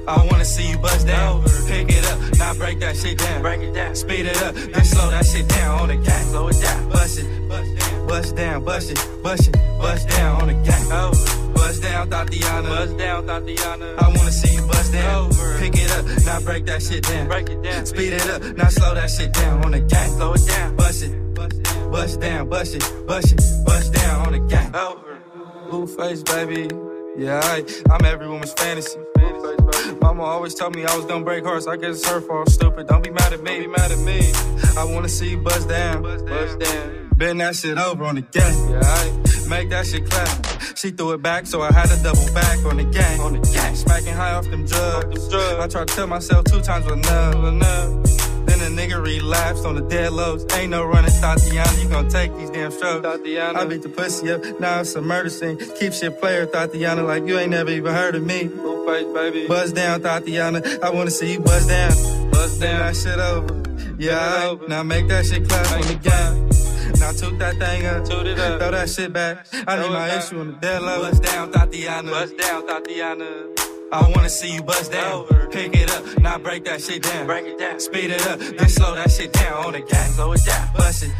I 0.07 0.27
wanna 0.29 0.45
see 0.45 0.69
you 0.69 0.77
bust 0.77 1.07
down. 1.07 1.43
Pick 1.65 1.89
it 1.89 2.05
up, 2.05 2.37
now 2.37 2.53
break 2.53 2.79
that 2.81 2.95
shit 2.97 3.17
down. 3.17 3.41
Break 3.41 3.61
it 3.61 3.73
down. 3.73 3.95
Speed 3.95 4.27
it 4.27 4.43
up, 4.43 4.53
then 4.53 4.85
slow 4.85 5.09
that 5.09 5.25
shit 5.25 5.47
down 5.47 5.79
on 5.79 5.87
the 5.87 5.95
gang. 5.95 6.25
Slow 6.27 6.49
it 6.49 6.61
down. 6.61 6.89
Bust 6.89 7.17
it, 7.17 7.49
bust 7.49 7.75
down, 7.79 8.07
bust 8.07 8.35
down, 8.35 8.63
bust 8.63 8.91
it, 8.91 9.23
bust 9.23 9.47
it, 9.47 9.53
bust 9.81 10.07
down 10.09 10.41
on 10.41 10.47
the 10.49 10.53
gang. 10.69 10.91
Over. 10.91 11.44
Bust 11.65 11.81
down, 11.81 12.09
Tatiana. 12.11 12.69
Bust 12.69 12.95
down, 12.95 13.25
Tatiana. 13.25 13.95
I 13.97 14.07
wanna 14.09 14.31
see 14.31 14.53
you 14.53 14.61
bust 14.67 14.93
down. 14.93 15.25
Over. 15.25 15.57
Pick 15.57 15.73
it 15.75 15.91
up, 15.97 16.05
now 16.23 16.39
break 16.41 16.67
that 16.67 16.83
shit 16.83 17.03
down. 17.03 17.27
Break 17.27 17.49
it 17.49 17.63
down. 17.63 17.87
Speed 17.87 18.13
it 18.13 18.29
up, 18.29 18.43
now 18.55 18.67
slow 18.67 18.93
that 18.93 19.09
shit 19.09 19.33
down 19.33 19.65
on 19.65 19.71
the 19.71 19.79
gang. 19.79 20.11
Slow 20.11 20.33
it 20.33 20.45
down. 20.45 20.75
Bust 20.75 21.01
it. 21.01 21.35
Bust 21.91 22.19
down, 22.19 22.49
bust 22.49 22.75
it, 22.75 23.07
bust 23.07 23.31
it, 23.31 23.41
bust 23.65 23.93
down 23.93 24.27
on 24.27 24.33
the 24.33 24.39
gang. 24.41 24.75
Over. 24.75 25.17
Blueface, 25.67 26.23
baby. 26.23 26.69
Yeah, 27.17 27.39
I, 27.43 27.65
I'm 27.89 28.05
every 28.05 28.27
woman's 28.27 28.53
fantasy. 28.53 28.99
Mama 30.01 30.21
always 30.21 30.53
told 30.53 30.75
me 30.75 30.85
I 30.85 30.95
was 30.95 31.05
gonna 31.05 31.25
break 31.25 31.45
hearts. 31.45 31.65
I 31.65 31.77
guess 31.77 31.97
it's 31.97 32.07
her 32.07 32.21
fault. 32.21 32.49
Stupid. 32.49 32.85
Don't 32.85 33.03
be 33.03 33.09
mad 33.09 33.33
at 33.33 33.41
me. 33.41 33.51
Don't 33.53 33.61
be 33.61 33.67
mad 33.67 33.91
at 33.91 33.99
me. 33.99 34.21
I 34.77 34.83
wanna 34.83 35.09
see 35.09 35.31
you 35.31 35.37
bust 35.39 35.67
down. 35.67 36.03
Bust 36.03 36.27
down. 36.27 36.47
Bust 36.47 36.59
down. 36.59 37.04
Bend 37.17 37.39
that 37.39 37.55
shit 37.55 37.77
over 37.77 38.03
on 38.03 38.15
the 38.15 38.21
gang. 38.21 38.69
Yeah, 38.69 39.49
make 39.49 39.69
that 39.69 39.85
shit 39.85 40.09
clap. 40.09 40.75
She 40.75 40.91
threw 40.91 41.13
it 41.13 41.21
back, 41.21 41.45
so 41.45 41.61
I 41.61 41.71
had 41.71 41.87
to 41.87 42.03
double 42.03 42.25
back 42.33 42.59
on 42.65 42.75
the 42.75 42.83
gang. 42.83 43.21
On 43.21 43.31
the 43.31 43.39
gang. 43.39 43.73
Smacking 43.75 44.13
high 44.13 44.33
off 44.33 44.43
them 44.49 44.65
drugs. 44.65 45.29
drugs. 45.29 45.63
I 45.63 45.67
tried 45.67 45.87
to 45.87 45.95
tell 45.95 46.07
myself 46.07 46.43
two 46.45 46.61
times 46.61 46.85
was 46.85 46.93
enough. 46.93 47.35
enough. 47.35 48.45
Then 48.45 48.59
a 48.59 48.75
nigga 48.75 49.01
relapsed 49.01 49.65
on 49.65 49.75
the 49.75 49.81
dead 49.83 50.11
lows. 50.11 50.45
Ain't 50.55 50.71
no 50.71 50.83
running, 50.85 51.11
Tatiana. 51.11 51.71
You 51.81 51.87
gon' 51.87 52.09
take 52.09 52.35
these 52.35 52.49
damn 52.49 52.71
strokes. 52.71 53.03
Tatiana. 53.03 53.59
I 53.59 53.65
beat 53.65 53.81
the 53.81 53.89
pussy 53.89 54.31
up. 54.31 54.43
Now 54.59 54.81
it's 54.81 54.93
a 54.95 55.01
murder 55.01 55.29
scene. 55.29 55.57
Keep 55.79 55.93
shit 55.93 56.19
player, 56.19 56.45
Tatiana, 56.45 57.03
like 57.03 57.25
you 57.25 57.39
ain't 57.39 57.51
never 57.51 57.71
even 57.71 57.93
heard 57.93 58.15
of 58.15 58.23
me. 58.23 58.49
Face, 58.49 59.13
baby. 59.13 59.47
Buzz 59.47 59.71
down, 59.71 60.01
Tatiana. 60.01 60.61
I 60.83 60.89
wanna 60.89 61.11
see 61.11 61.31
you 61.33 61.39
buzz 61.39 61.65
down. 61.65 62.29
Buzz 62.31 62.59
down. 62.59 62.79
That 62.79 62.95
shit 62.95 63.19
over. 63.19 63.63
Yeah, 63.97 64.57
now 64.67 64.83
make 64.83 65.07
that 65.07 65.25
shit 65.25 65.47
clap 65.47 65.71
on 65.71 65.81
the 65.87 65.95
gang. 65.95 66.64
Now 67.05 67.11
took 67.11 67.37
that 67.37 67.59
thing 67.59 67.85
up, 67.85 68.03
toot 68.03 68.25
it 68.25 68.39
up, 68.39 68.59
throw 68.59 68.71
that 68.71 68.89
shit 68.89 69.13
back. 69.13 69.45
I 69.67 69.79
need 69.79 69.91
my 69.91 70.17
issue 70.17 70.39
on 70.39 70.47
the 70.47 70.53
dead 70.53 70.81
level. 70.81 71.11
Bust 71.11 71.21
down, 71.21 71.51
Tatiana. 71.51 72.09
Bust 72.09 72.35
down, 72.35 72.65
Tatiana. 72.65 73.29
I 73.93 74.09
wanna 74.09 74.27
see 74.27 74.55
you 74.55 74.63
bust 74.63 74.91
down. 74.91 75.27
Pick 75.51 75.75
it 75.75 75.91
up, 75.91 76.17
now 76.17 76.39
break 76.39 76.65
that 76.65 76.81
shit 76.81 77.03
down. 77.03 77.27
Break 77.27 77.45
it 77.45 77.59
down. 77.59 77.79
Speed 77.79 78.09
it 78.09 78.25
up, 78.25 78.39
then 78.39 78.69
slow 78.69 78.95
that 78.95 79.11
shit 79.11 79.31
down 79.33 79.65
on 79.65 79.73
the 79.73 79.81
gang. 79.81 80.11
Slow 80.13 80.31
it 80.33 80.43
down. 80.45 80.73
Bust 80.73 81.03
it, 81.03 81.11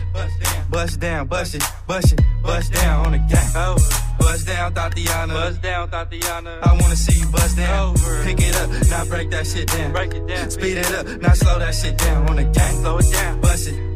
bust 0.71 0.99
down, 0.99 1.27
bust 1.27 1.53
it, 1.53 1.63
bust 1.85 2.13
it, 2.13 2.21
bust 2.41 2.73
down 2.73 3.05
on 3.05 3.11
the 3.11 3.19
gang. 3.19 3.77
Bust 4.17 4.47
down, 4.47 4.73
Tatiana. 4.73 5.33
Bust 5.35 5.61
down, 5.61 5.91
Tatiana. 5.91 6.61
I 6.63 6.71
wanna 6.81 6.95
see 6.95 7.19
you 7.19 7.27
bust 7.27 7.57
down. 7.57 7.93
Pick 8.23 8.41
it 8.41 8.55
up, 8.55 8.71
now 8.89 9.05
break 9.05 9.29
that 9.29 9.45
shit 9.45 9.67
down. 9.67 9.91
Break 9.91 10.15
it 10.15 10.25
down. 10.25 10.49
Speed 10.49 10.77
it 10.77 10.91
up, 10.95 11.21
now 11.21 11.33
slow 11.33 11.59
that 11.59 11.75
shit 11.75 11.95
down 11.95 12.27
on 12.27 12.37
the 12.37 12.43
gang. 12.45 12.75
Slow 12.81 12.97
it 12.97 13.11
down. 13.11 13.39
Bust 13.39 13.67
it. 13.67 13.94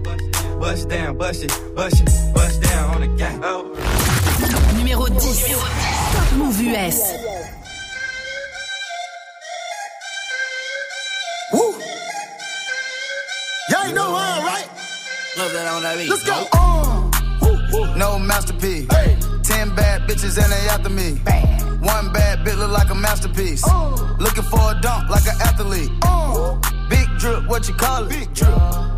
Bust 0.60 0.90
down, 0.90 1.18
bust 1.18 1.44
it, 1.46 1.76
bust 1.76 2.02
it, 2.02 2.34
bust 2.34 2.62
down 2.62 2.96
on 2.96 3.02
the 3.02 3.08
gang. 3.18 3.40
Oh. 3.44 3.64
Numéro 4.76 5.08
10. 5.08 5.18
Top 5.18 6.28
Mouv' 6.36 6.60
US. 6.68 7.00
Woo. 11.54 11.74
Y'all 13.70 13.94
know 13.94 14.14
how, 14.14 14.44
right? 14.44 14.68
Love 15.38 15.54
that 15.54 15.68
on 15.74 15.82
that 15.84 15.98
beat. 15.98 16.10
Let's 16.10 16.24
go. 16.24 16.46
Uh, 16.52 17.96
no 17.96 18.20
masterpiece. 18.20 18.86
Hey. 18.92 19.18
Ten 19.44 19.74
bad 19.76 20.02
bitches 20.10 20.38
and 20.44 20.52
they 20.52 20.68
after 20.70 20.90
me. 20.90 21.20
Bam. 21.24 21.82
One 21.82 22.12
bad 22.12 22.40
bitch 22.46 22.58
look 22.58 22.72
like 22.72 22.90
a 22.90 22.96
masterpiece. 22.96 23.64
Uh. 23.66 24.16
Looking 24.20 24.44
for 24.44 24.60
a 24.60 24.80
dunk 24.82 25.10
like 25.10 25.26
an 25.26 25.40
athlete. 25.40 25.90
Uh. 26.02 26.60
Big 26.90 27.08
drip, 27.18 27.48
what 27.48 27.66
you 27.70 27.76
call 27.76 28.04
it? 28.04 28.10
Big 28.10 28.34
drip. 28.34 28.89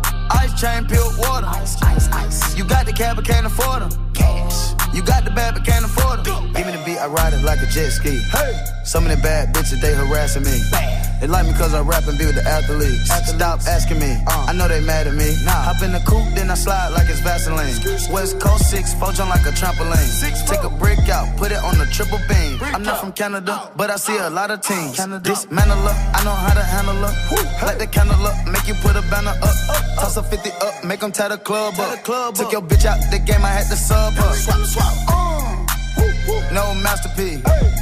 Ice 0.52 0.60
chain, 0.60 0.86
pure 0.86 1.10
water. 1.18 1.46
Ice, 1.46 1.80
ice, 1.82 2.08
ice. 2.10 2.56
You 2.56 2.64
got 2.64 2.86
the 2.86 2.92
cab, 2.92 3.16
but 3.16 3.24
can't 3.24 3.46
afford 3.46 3.82
them. 3.82 4.12
Cash. 4.12 4.74
You 4.94 5.02
got 5.02 5.24
the 5.24 5.30
bad, 5.30 5.54
but 5.54 5.64
can't 5.64 5.84
afford 5.84 6.24
them. 6.24 6.52
Give 6.52 6.66
me 6.66 6.72
the 6.72 6.82
beat, 6.84 6.98
I 6.98 7.06
ride 7.06 7.32
it 7.32 7.42
like 7.42 7.60
a 7.62 7.66
jet 7.66 7.90
ski. 7.90 8.18
Hey. 8.30 8.64
Some 8.84 9.04
of 9.06 9.10
the 9.10 9.22
bad 9.22 9.54
bitches, 9.54 9.80
they 9.80 9.94
harassing 9.94 10.44
me. 10.44 10.60
Bad. 10.70 11.11
They 11.22 11.28
like 11.28 11.46
me 11.46 11.52
cause 11.52 11.72
I 11.72 11.80
rap 11.82 12.02
and 12.08 12.18
be 12.18 12.26
with 12.26 12.34
the 12.34 12.42
athletes. 12.42 13.08
athletes. 13.08 13.38
Stop 13.38 13.60
asking 13.70 14.00
me, 14.00 14.10
uh, 14.26 14.50
I 14.50 14.52
know 14.58 14.66
they 14.66 14.80
mad 14.80 15.06
at 15.06 15.14
me. 15.14 15.38
Nah. 15.46 15.70
Hop 15.70 15.80
in 15.80 15.92
the 15.92 16.02
coupe, 16.02 16.26
then 16.34 16.50
I 16.50 16.54
slide 16.54 16.88
like 16.88 17.08
it's 17.08 17.20
Vaseline. 17.20 17.78
West 18.10 18.40
Coast 18.40 18.68
6, 18.70 18.94
four 18.94 19.12
jump 19.12 19.30
like 19.30 19.46
a 19.46 19.54
trampoline. 19.54 20.02
Six, 20.02 20.42
Take 20.50 20.64
a 20.64 20.68
brick 20.68 20.98
out, 21.08 21.30
put 21.38 21.52
it 21.52 21.62
on 21.62 21.78
the 21.78 21.86
triple 21.94 22.18
beam. 22.26 22.58
Brick 22.58 22.74
I'm 22.74 22.82
not 22.82 22.98
from 22.98 23.12
Canada, 23.12 23.70
but 23.76 23.88
I 23.88 23.96
see 24.02 24.18
a 24.18 24.30
lot 24.30 24.50
of 24.50 24.62
teams. 24.62 24.96
Canada. 24.96 25.22
Dismantle 25.22 25.78
her, 25.78 25.94
I 26.10 26.24
know 26.24 26.34
how 26.34 26.54
to 26.54 26.64
handle 26.74 26.96
her. 26.96 27.14
Hey. 27.30 27.66
Light 27.66 27.78
the 27.78 27.86
candle 27.86 28.26
up, 28.26 28.44
make 28.48 28.66
you 28.66 28.74
put 28.82 28.96
a 28.96 29.02
banner 29.02 29.30
up. 29.30 29.46
up, 29.46 29.78
up. 29.78 30.02
Toss 30.02 30.16
a 30.16 30.24
50 30.24 30.50
up, 30.50 30.82
make 30.82 30.98
them 30.98 31.12
tie 31.12 31.28
the 31.28 31.38
club 31.38 31.74
tie 31.74 31.84
up. 31.84 31.98
The 31.98 32.02
club 32.02 32.34
Took 32.34 32.46
up. 32.46 32.52
your 32.52 32.62
bitch 32.62 32.84
out 32.84 32.98
the 33.12 33.20
game, 33.20 33.44
I 33.44 33.62
had 33.62 33.70
to 33.70 33.76
sub 33.76 34.18
up. 34.18 34.34
Swap, 34.34 34.58
swap. 34.66 34.92
Uh. 35.06 36.50
no 36.50 36.74
masterpiece. 36.82 37.81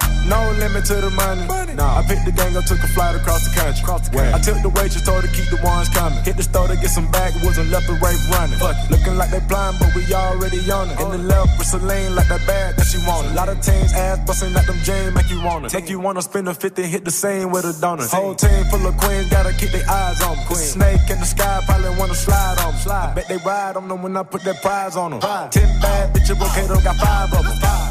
No 0.31 0.47
limit 0.55 0.85
to 0.87 0.95
the 0.95 1.11
money. 1.11 1.43
money. 1.45 1.75
Nah, 1.75 1.99
I 1.99 2.07
picked 2.07 2.23
the 2.23 2.31
gang 2.31 2.55
up, 2.55 2.63
took 2.63 2.79
a 2.79 2.87
flight 2.95 3.19
across 3.19 3.43
the 3.43 3.51
country. 3.51 3.83
Across 3.83 4.07
the 4.07 4.15
country. 4.15 4.31
I 4.31 4.39
took 4.39 4.63
the 4.63 4.71
waitress, 4.71 5.03
told 5.03 5.19
her 5.19 5.27
to 5.27 5.33
keep 5.35 5.51
the 5.51 5.59
ones 5.59 5.91
coming. 5.91 6.23
Hit 6.23 6.37
the 6.39 6.47
store 6.47 6.71
to 6.71 6.77
get 6.79 6.87
some 6.87 7.11
backwoods 7.11 7.57
and 7.59 7.67
left 7.69 7.91
the 7.91 7.99
rape 7.99 8.23
running. 8.31 8.55
Fuck 8.55 8.79
it. 8.79 8.87
Looking 8.95 9.19
like 9.19 9.31
they 9.35 9.43
blind, 9.51 9.75
but 9.83 9.91
we 9.91 10.07
already 10.15 10.63
on 10.71 10.87
it. 10.87 10.95
In 11.03 11.11
the 11.11 11.19
left 11.19 11.59
with 11.59 11.67
Celine, 11.67 12.15
like 12.15 12.31
that 12.31 12.47
bag 12.47 12.79
that 12.79 12.87
she 12.87 12.99
wanted. 13.03 13.35
A 13.35 13.43
lot 13.43 13.49
of 13.51 13.59
teams 13.59 13.91
ass 13.91 14.23
busting 14.23 14.53
like 14.55 14.67
them 14.71 14.79
jeans, 14.87 15.11
make 15.11 15.27
you 15.27 15.43
wanna. 15.43 15.67
Take 15.67 15.89
you 15.91 15.99
wanna 15.99 16.21
spend 16.21 16.47
a 16.47 16.53
50, 16.55 16.79
hit 16.87 17.03
the 17.03 17.11
same 17.11 17.51
with 17.51 17.67
a 17.67 17.75
donut. 17.83 18.07
Whole 18.07 18.33
team 18.33 18.63
full 18.71 18.87
of 18.87 18.95
queens, 19.03 19.27
gotta 19.27 19.51
keep 19.59 19.75
their 19.75 19.83
eyes 19.83 20.21
on 20.23 20.37
me. 20.39 20.45
Queen. 20.47 20.63
Snake 20.63 21.11
in 21.11 21.19
the 21.19 21.27
sky, 21.27 21.59
probably 21.67 21.91
wanna 21.99 22.15
slide 22.15 22.55
on 22.63 22.71
me. 22.71 22.79
Slide. 22.79 23.11
I 23.11 23.15
bet 23.19 23.27
they 23.27 23.39
ride 23.43 23.75
on 23.75 23.89
them 23.89 24.01
when 24.01 24.15
I 24.15 24.23
put 24.23 24.47
that 24.47 24.61
prize 24.61 24.95
on 24.95 25.11
them. 25.11 25.19
Ten 25.51 25.67
bad 25.83 26.15
bitches, 26.15 26.39
okay, 26.39 26.67
though, 26.71 26.79
got 26.79 26.95
five 27.03 27.33
of 27.35 27.43
them. 27.43 27.90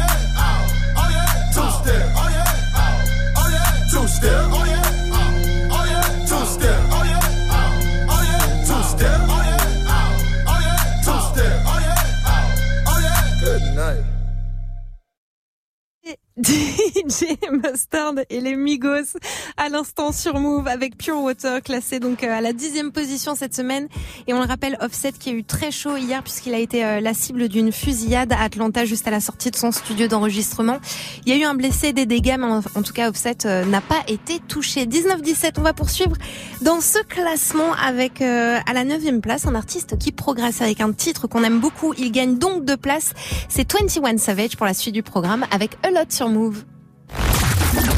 Mustard 17.63 18.15
et 18.29 18.41
les 18.41 18.55
Migos 18.55 19.17
à 19.57 19.69
l'instant 19.69 20.11
sur 20.11 20.39
Move 20.39 20.67
avec 20.67 20.97
Pure 20.97 21.21
Water 21.21 21.61
classé 21.61 21.99
donc 21.99 22.23
euh, 22.23 22.31
à 22.31 22.41
la 22.41 22.53
dixième 22.53 22.91
position 22.91 23.35
cette 23.35 23.53
semaine 23.53 23.87
et 24.27 24.33
on 24.33 24.39
le 24.39 24.45
rappelle 24.45 24.77
Offset 24.81 25.13
qui 25.13 25.29
a 25.29 25.33
eu 25.33 25.43
très 25.43 25.71
chaud 25.71 25.97
hier 25.97 26.23
puisqu'il 26.23 26.53
a 26.53 26.59
été 26.59 26.85
euh, 26.85 26.99
la 26.99 27.13
cible 27.13 27.49
d'une 27.49 27.71
fusillade 27.71 28.31
à 28.31 28.41
Atlanta 28.41 28.85
juste 28.85 29.07
à 29.07 29.11
la 29.11 29.19
sortie 29.19 29.51
de 29.51 29.55
son 29.55 29.71
studio 29.71 30.07
d'enregistrement. 30.07 30.79
Il 31.25 31.33
y 31.33 31.35
a 31.35 31.39
eu 31.39 31.43
un 31.43 31.55
blessé, 31.55 31.93
des 31.93 32.05
dégâts 32.05 32.37
mais 32.39 32.47
en, 32.47 32.83
tout 32.83 32.93
cas 32.93 33.09
Offset 33.09 33.45
euh, 33.45 33.65
n'a 33.65 33.81
pas 33.81 34.01
été 34.07 34.39
touché. 34.39 34.85
19-17 34.85 35.53
on 35.57 35.61
va 35.61 35.73
poursuivre 35.73 36.15
dans 36.61 36.81
ce 36.81 36.99
classement 36.99 37.73
avec 37.73 38.21
à 38.21 38.73
la 38.73 38.83
neuvième 38.83 39.21
place 39.21 39.45
un 39.45 39.55
artiste 39.55 39.97
qui 39.97 40.11
progresse 40.11 40.61
avec 40.61 40.81
un 40.81 40.91
titre 40.93 41.27
qu'on 41.27 41.43
aime 41.43 41.59
beaucoup. 41.59 41.93
Il 41.97 42.11
gagne 42.11 42.37
donc 42.37 42.65
deux 42.65 42.77
places. 42.77 43.13
C'est 43.49 43.71
21 43.71 44.17
Savage 44.17 44.57
pour 44.57 44.65
la 44.65 44.73
suite 44.73 44.93
du 44.93 45.03
programme 45.03 45.45
avec 45.51 45.77
A 45.83 45.91
Lot 45.91 46.11
sur 46.11 46.29
Move. 46.29 46.63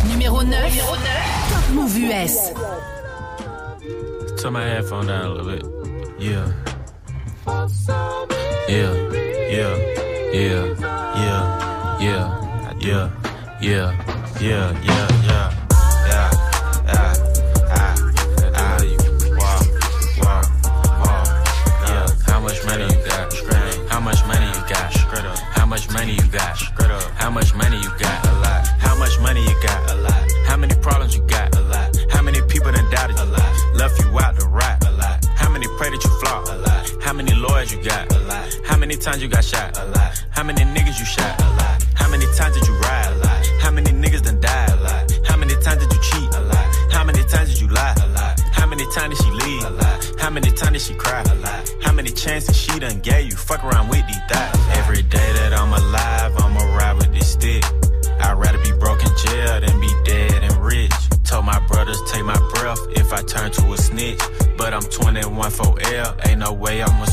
Numéro 0.05 0.43
9. 0.43 0.77
Top 1.49 1.69
Mouv' 1.71 1.97
US. 1.97 2.53
Turn 4.41 4.53
my 4.53 4.63
headphone 4.63 5.07
down 5.07 5.25
a 5.25 5.29
little 5.29 5.51
bit. 5.51 5.65
Yeah. 6.19 6.47
Yeah. 8.67 8.93
Yeah. 9.49 9.75
Yeah. 10.33 10.63
Yeah. 11.15 11.43
Yeah. 11.99 12.27
Yeah. 12.79 13.09
Yeah. 13.61 13.91
Yeah. 14.41 14.73
Yeah. 14.81 15.07
Yeah. 15.27 15.51
Ah. 16.09 17.13
Ah. 17.69 17.95
How 22.27 22.39
much 22.39 22.59
money 22.65 22.85
you 22.85 22.99
got? 23.07 23.33
How 23.89 23.99
much 23.99 24.25
money 24.25 24.47
you 24.47 24.61
got? 24.67 24.93
How 24.93 25.52
much 25.73 25.89
money 25.89 26.13
you 26.13 26.27
got? 26.27 26.55
How 27.15 27.31
much 27.31 27.55
money 27.55 27.77
you 27.77 27.89
got? 27.97 28.27
A 28.27 28.33
lot. 28.45 28.67
How 28.77 28.95
much 28.95 29.19
money 29.19 29.41
you 29.41 29.55
got? 29.63 29.89
A 29.89 29.95
lot. 29.95 30.23
How 30.45 30.55
many 30.55 30.75
problems 30.75 31.15
you 31.15 31.23
got? 31.23 31.55
A 31.57 31.61
lot. 31.61 31.89
How 32.11 32.21
many 32.21 32.41
people 32.43 32.71
done 32.71 32.87
doubted 32.91 33.17
you? 33.17 33.23
A 33.23 33.33
lot. 33.37 33.51
Left 33.73 33.99
you 33.99 34.19
out 34.19 34.39
to 34.39 34.45
rot? 34.45 34.85
A 34.85 34.91
lot. 34.91 35.25
How 35.33 35.49
many 35.49 35.65
pray 35.77 35.89
that 35.89 36.03
you 36.03 36.11
flop? 36.19 36.45
A 36.47 36.57
lot. 36.65 36.91
How 37.01 37.11
many 37.11 37.33
lawyers 37.33 37.73
you 37.73 37.81
got? 37.83 38.05
A 38.13 38.19
lot. 38.19 38.45
How 38.67 38.77
many 38.77 38.95
times 38.97 39.23
you 39.23 39.27
got 39.27 39.43
shot? 39.43 39.75
A 39.79 39.85
lot. 39.85 40.23
How 40.29 40.43
many 40.43 40.61
niggas 40.61 40.99
you 40.99 41.05
shot? 41.05 41.41
A 41.41 41.49
lot. 41.57 41.83
How 41.95 42.07
many 42.07 42.27
times 42.37 42.53
did 42.55 42.67
you 42.67 42.75
ride? 42.75 43.11
A 43.11 43.17
lot. 43.25 43.47
How 43.59 43.71
many 43.71 43.89
niggas 43.89 44.21
done 44.21 44.39
died? 44.39 44.69
A 44.69 44.75
lot. 44.75 45.11
How 45.25 45.37
many 45.37 45.55
times 45.55 45.79
did 45.81 45.91
you 45.91 46.01
cheat? 46.03 46.35
A 46.35 46.41
lot. 46.41 46.67
How 46.93 47.03
many 47.03 47.23
times 47.23 47.49
did 47.49 47.59
you 47.59 47.69
lie? 47.69 47.95
A 47.97 48.07
lot. 48.09 48.39
How 48.51 48.67
many 48.67 48.85
times 48.93 49.17
did 49.17 49.25
she 49.25 49.31
leave? 49.31 49.63
A 49.63 49.69
lot. 49.71 50.11
How 50.19 50.29
many 50.29 50.51
times 50.51 50.73
did 50.73 50.81
she 50.81 50.93
cry? 50.93 51.23
A 51.23 51.35
lot. 51.41 51.73
How 51.81 51.93
many 51.93 52.11
chances 52.11 52.55
she 52.55 52.77
done 52.79 52.99
gave 52.99 53.25
you? 53.25 53.35
Fuck 53.35 53.63
around 53.63 53.89
with 53.89 54.02
way 66.73 66.81
I'ma 66.81 67.12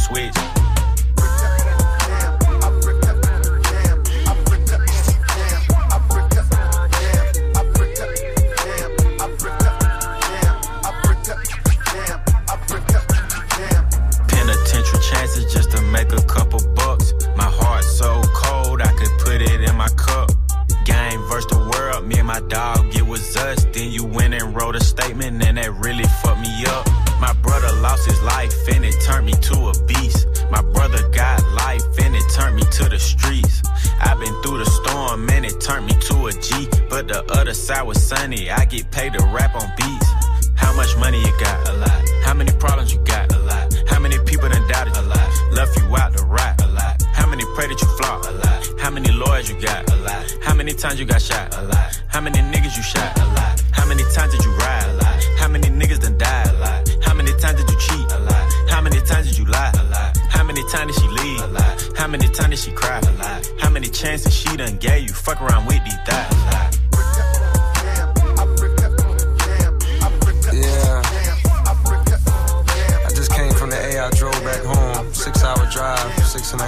Before 76.51 76.67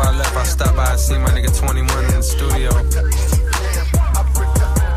I 0.00 0.16
left, 0.16 0.34
I 0.34 0.44
stopped 0.44 0.76
by 0.76 0.92
and 0.92 0.98
see 0.98 1.18
my 1.18 1.28
nigga 1.28 1.54
21 1.58 2.04
in 2.06 2.10
the 2.10 2.22
studio. 2.22 2.72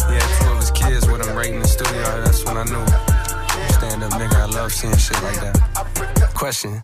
Had 0.07 0.29
two 0.39 0.49
of 0.49 0.57
his 0.59 0.71
kids 0.71 1.05
with 1.09 1.27
him 1.27 1.35
right 1.35 1.51
in 1.51 1.59
the 1.59 1.67
studio. 1.67 2.23
That's 2.23 2.45
when 2.45 2.55
I 2.55 2.63
knew. 2.63 2.85
Stand 3.73 4.01
up 4.01 4.13
nigga, 4.13 4.35
I 4.35 4.45
love 4.45 4.71
seeing 4.71 4.95
shit 4.95 5.21
like 5.23 5.41
that. 5.41 6.31
Question. 6.33 6.81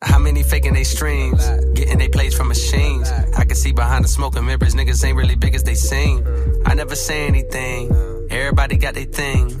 How 0.00 0.18
many 0.18 0.42
faking 0.42 0.72
they 0.72 0.84
streams? 0.84 1.46
Getting 1.74 1.98
they 1.98 2.08
plays 2.08 2.34
from 2.34 2.48
machines. 2.48 3.10
I 3.36 3.44
can 3.44 3.54
see 3.56 3.72
behind 3.72 4.04
the 4.04 4.08
smoke 4.08 4.36
and 4.36 4.46
mirrors, 4.46 4.74
niggas 4.74 5.04
ain't 5.04 5.16
really 5.16 5.36
big 5.36 5.54
as 5.54 5.62
they 5.62 5.74
seem. 5.74 6.24
I 6.64 6.72
never 6.72 6.94
say 6.94 7.26
anything. 7.26 7.92
Everybody 8.30 8.78
got 8.78 8.94
their 8.94 9.04
thing. 9.04 9.60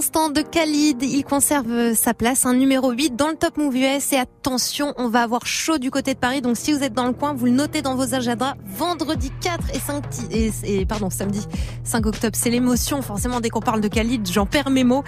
Water 0.00 0.19
de 0.32 0.42
Khalid. 0.42 1.02
Il 1.02 1.24
conserve 1.24 1.94
sa 1.94 2.14
place, 2.14 2.46
un 2.46 2.54
numéro 2.54 2.90
8 2.90 3.16
dans 3.16 3.28
le 3.28 3.36
Top 3.36 3.56
Move 3.56 3.76
US. 3.76 4.12
Et 4.12 4.16
attention, 4.16 4.94
on 4.96 5.08
va 5.08 5.22
avoir 5.22 5.46
chaud 5.46 5.78
du 5.78 5.90
côté 5.90 6.14
de 6.14 6.18
Paris. 6.18 6.40
Donc 6.40 6.56
si 6.56 6.72
vous 6.72 6.82
êtes 6.82 6.92
dans 6.92 7.06
le 7.06 7.12
coin, 7.12 7.32
vous 7.32 7.46
le 7.46 7.52
notez 7.52 7.82
dans 7.82 7.94
vos 7.94 8.14
agendas. 8.14 8.54
Vendredi 8.66 9.30
4 9.40 9.74
et 9.74 9.78
5 9.78 10.04
et, 10.64 10.86
pardon, 10.86 11.10
samedi 11.10 11.46
5 11.84 12.06
octobre. 12.06 12.36
C'est 12.36 12.50
l'émotion. 12.50 13.02
Forcément, 13.02 13.40
dès 13.40 13.48
qu'on 13.48 13.60
parle 13.60 13.80
de 13.80 13.88
Khalid, 13.88 14.28
j'en 14.30 14.46
perds 14.46 14.70
mes 14.70 14.84
mots. 14.84 15.04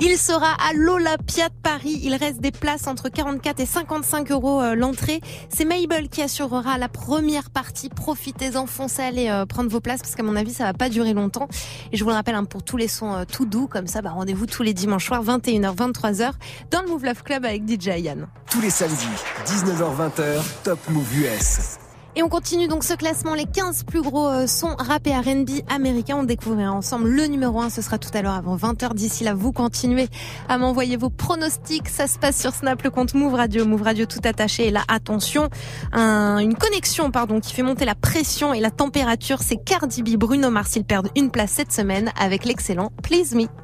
Il 0.00 0.16
sera 0.16 0.52
à 0.68 0.72
l'Olympia 0.74 1.48
de 1.48 1.54
Paris. 1.62 2.00
Il 2.02 2.14
reste 2.14 2.40
des 2.40 2.52
places 2.52 2.86
entre 2.86 3.08
44 3.08 3.60
et 3.60 3.66
55 3.66 4.30
euros 4.30 4.60
euh, 4.60 4.74
l'entrée. 4.74 5.20
C'est 5.48 5.64
Mabel 5.64 6.08
qui 6.08 6.22
assurera 6.22 6.78
la 6.78 6.88
première 6.88 7.50
partie. 7.50 7.88
Profitez-en, 7.88 8.66
foncez 8.66 9.02
aller 9.02 9.28
euh, 9.28 9.46
prendre 9.46 9.70
vos 9.70 9.80
places 9.80 10.00
parce 10.00 10.14
qu'à 10.14 10.22
mon 10.22 10.36
avis, 10.36 10.52
ça 10.52 10.64
va 10.64 10.72
pas 10.72 10.88
durer 10.88 11.12
longtemps. 11.12 11.48
Et 11.92 11.96
je 11.96 12.02
vous 12.02 12.10
le 12.10 12.16
rappelle, 12.16 12.34
hein, 12.34 12.44
pour 12.44 12.62
tous 12.62 12.76
les 12.76 12.88
sons 12.88 13.14
euh, 13.14 13.24
tout 13.30 13.44
doux 13.44 13.68
comme 13.68 13.86
ça, 13.86 14.02
bah, 14.02 14.10
rendez-vous 14.10 14.46
tous 14.46 14.62
les 14.62 14.63
dimanches 14.72 15.06
soirs, 15.06 15.24
21h, 15.24 15.74
23h, 15.76 16.32
dans 16.70 16.82
le 16.82 16.88
Move 16.88 17.04
Love 17.04 17.22
Club 17.22 17.44
avec 17.44 17.68
DJ 17.68 17.98
Yann. 17.98 18.26
Tous 18.50 18.60
les 18.60 18.70
samedis, 18.70 19.06
19h-20h, 19.46 20.42
Top 20.62 20.78
Move 20.88 21.18
US. 21.18 21.78
Et 22.16 22.22
on 22.22 22.28
continue 22.28 22.68
donc 22.68 22.84
ce 22.84 22.94
classement, 22.94 23.34
les 23.34 23.44
15 23.44 23.82
plus 23.82 24.00
gros 24.00 24.28
euh, 24.28 24.46
sons 24.46 24.76
rap 24.78 25.04
et 25.08 25.16
R&B 25.16 25.62
américains. 25.68 26.18
On 26.18 26.22
découvrira 26.22 26.70
ensemble 26.70 27.08
le 27.08 27.26
numéro 27.26 27.60
1, 27.60 27.70
ce 27.70 27.82
sera 27.82 27.98
tout 27.98 28.10
à 28.14 28.22
l'heure 28.22 28.34
avant 28.34 28.56
20h. 28.56 28.94
D'ici 28.94 29.24
là, 29.24 29.34
vous 29.34 29.50
continuez 29.50 30.06
à 30.48 30.56
m'envoyer 30.56 30.96
vos 30.96 31.10
pronostics. 31.10 31.88
Ça 31.88 32.06
se 32.06 32.20
passe 32.20 32.40
sur 32.40 32.54
Snap, 32.54 32.80
le 32.82 32.90
compte 32.90 33.14
Move 33.14 33.34
Radio, 33.34 33.66
Move 33.66 33.82
Radio 33.82 34.06
tout 34.06 34.20
attaché. 34.22 34.68
Et 34.68 34.70
là, 34.70 34.82
attention, 34.86 35.48
une 35.92 36.54
connexion 36.54 37.10
pardon 37.10 37.40
qui 37.40 37.52
fait 37.52 37.64
monter 37.64 37.84
la 37.84 37.96
pression 37.96 38.54
et 38.54 38.60
la 38.60 38.70
température. 38.70 39.42
C'est 39.42 39.56
Cardi 39.56 40.04
B, 40.04 40.10
Bruno 40.16 40.50
Mars, 40.50 40.76
ils 40.76 40.84
perdent 40.84 41.10
une 41.16 41.32
place 41.32 41.50
cette 41.50 41.72
semaine 41.72 42.12
avec 42.16 42.44
l'excellent 42.44 42.92
Please 43.02 43.34
Me. 43.34 43.63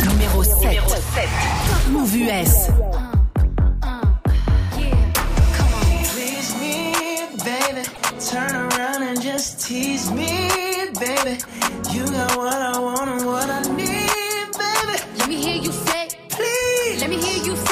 Numéro 0.00 0.42
7. 0.42 0.64
Numéro 0.64 0.88
7. 0.88 1.28
Move 1.90 2.16
US. 2.16 2.70
turn 8.32 8.54
around 8.54 9.02
and 9.02 9.20
just 9.20 9.60
tease 9.66 10.10
me, 10.10 10.48
baby. 10.98 11.38
You 11.92 12.06
got 12.06 12.36
what 12.36 12.54
I 12.54 12.78
want 12.80 13.10
and 13.10 13.26
what 13.26 13.48
I 13.50 13.60
need, 13.76 14.48
baby. 14.62 14.96
Let 15.18 15.28
me 15.28 15.36
hear 15.36 15.56
you 15.56 15.72
say, 15.72 16.08
please. 16.30 17.00
Let 17.00 17.10
me 17.10 17.16
hear 17.16 17.44
you 17.44 17.56
say. 17.56 17.71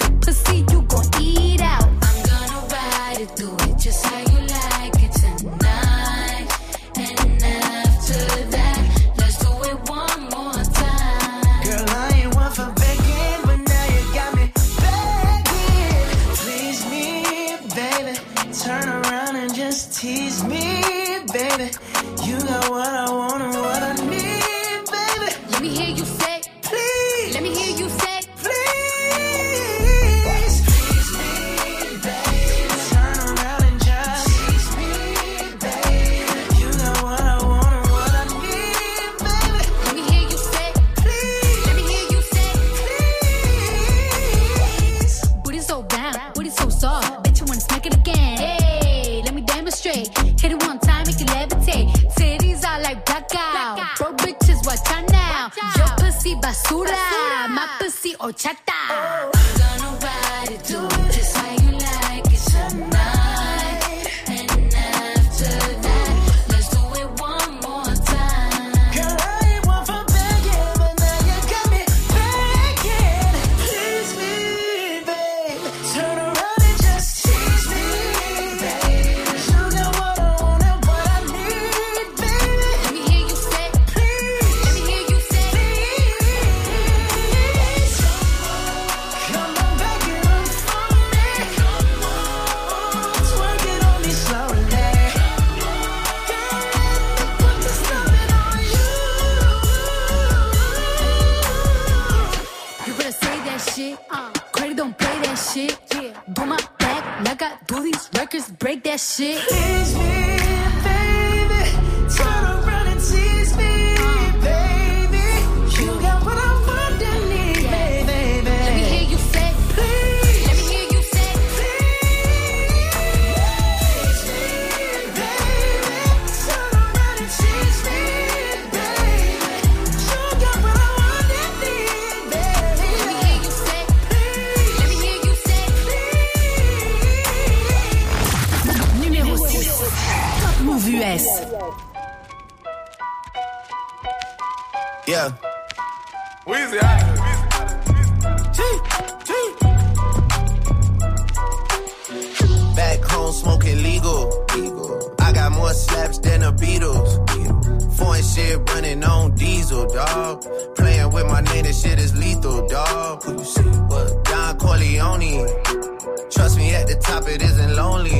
Corleone. 165.21 166.29
Trust 166.31 166.57
me, 166.57 166.73
at 166.73 166.87
the 166.87 166.95
top 166.95 167.27
it 167.27 167.41
isn't 167.41 167.75
lonely. 167.75 168.11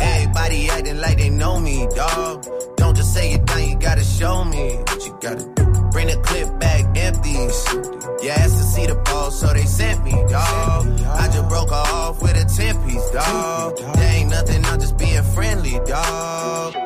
Everybody 0.00 0.68
acting 0.70 1.00
like 1.00 1.18
they 1.18 1.30
know 1.30 1.58
me, 1.58 1.86
dog. 1.94 2.46
Don't 2.76 2.96
just 2.96 3.12
say 3.12 3.32
it 3.32 3.44
down, 3.46 3.68
you 3.68 3.76
gotta 3.76 4.04
show 4.04 4.44
me 4.44 4.76
what 4.76 5.04
you 5.04 5.18
gotta 5.20 5.44
do. 5.54 5.64
Bring 5.90 6.06
the 6.06 6.20
clip 6.22 6.58
back 6.60 6.96
empty. 6.96 7.32
Yeah, 8.24 8.44
it's 8.44 8.74
the 8.74 9.02
ball, 9.04 9.30
so 9.30 9.52
they 9.52 9.64
sent 9.64 10.04
me, 10.04 10.12
dawg. 10.12 10.86
I 11.22 11.28
just 11.32 11.48
broke 11.48 11.70
her 11.70 11.74
off 11.74 12.22
with 12.22 12.36
a 12.36 12.44
10 12.44 12.88
piece, 12.88 13.10
dawg. 13.10 13.76
There 13.76 14.12
ain't 14.12 14.30
nothing, 14.30 14.64
I'm 14.64 14.78
just 14.78 14.96
being 14.96 15.22
friendly, 15.22 15.80
dawg. 15.86 16.85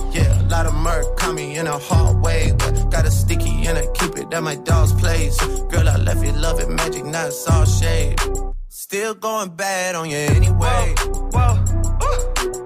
Lot 0.51 0.65
of 0.65 0.75
murk 0.75 1.15
caught 1.15 1.33
me 1.33 1.55
in 1.55 1.65
a 1.65 1.77
hard 1.77 2.21
way. 2.21 2.51
But 2.57 2.89
got 2.91 3.05
a 3.05 3.11
sticky 3.11 3.67
and 3.67 3.77
I 3.77 3.87
keep 3.93 4.17
it 4.17 4.33
at 4.33 4.43
my 4.43 4.55
dog's 4.55 4.91
place. 4.91 5.39
Girl, 5.71 5.87
I 5.87 5.95
left 5.95 6.21
you 6.25 6.33
love 6.33 6.59
it 6.59 6.69
magic, 6.69 7.05
not 7.05 7.27
it's 7.27 7.49
all 7.49 7.63
shade. 7.63 8.19
Still 8.67 9.13
going 9.13 9.51
bad 9.55 9.95
on 9.95 10.09
you 10.09 10.17
anyway. 10.17 10.93
Whoa, 11.31 11.31
whoa, 11.31 11.55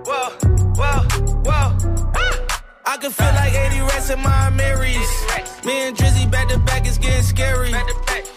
whoa, 0.08 0.30
whoa. 0.80 1.00
whoa. 1.45 1.67
I 2.88 2.98
can 3.00 3.12
feel 3.12 3.34
like 3.41 3.54
80 3.54 3.80
rats 3.82 4.10
in 4.10 4.19
my 4.19 4.50
Marys. 4.50 5.12
Me 5.63 5.74
and 5.86 5.95
Drizzy 5.95 6.30
back 6.32 6.48
to 6.50 6.58
back 6.58 6.88
is 6.88 6.98
getting 6.98 7.21
scary. 7.21 7.71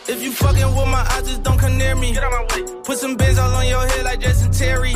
If 0.09 0.23
you 0.23 0.31
fucking 0.31 0.77
with 0.77 0.89
my 0.89 1.07
eyes, 1.13 1.27
just 1.27 1.43
don't 1.43 1.59
come 1.59 1.79
near 1.79 1.97
me. 1.97 2.15
Put 2.85 2.99
some 2.99 3.17
bins 3.17 3.39
all 3.39 3.55
on 3.55 3.67
your 3.67 3.87
head 3.87 4.05
like 4.05 4.21
Jason 4.21 4.53
Terry. 4.53 4.93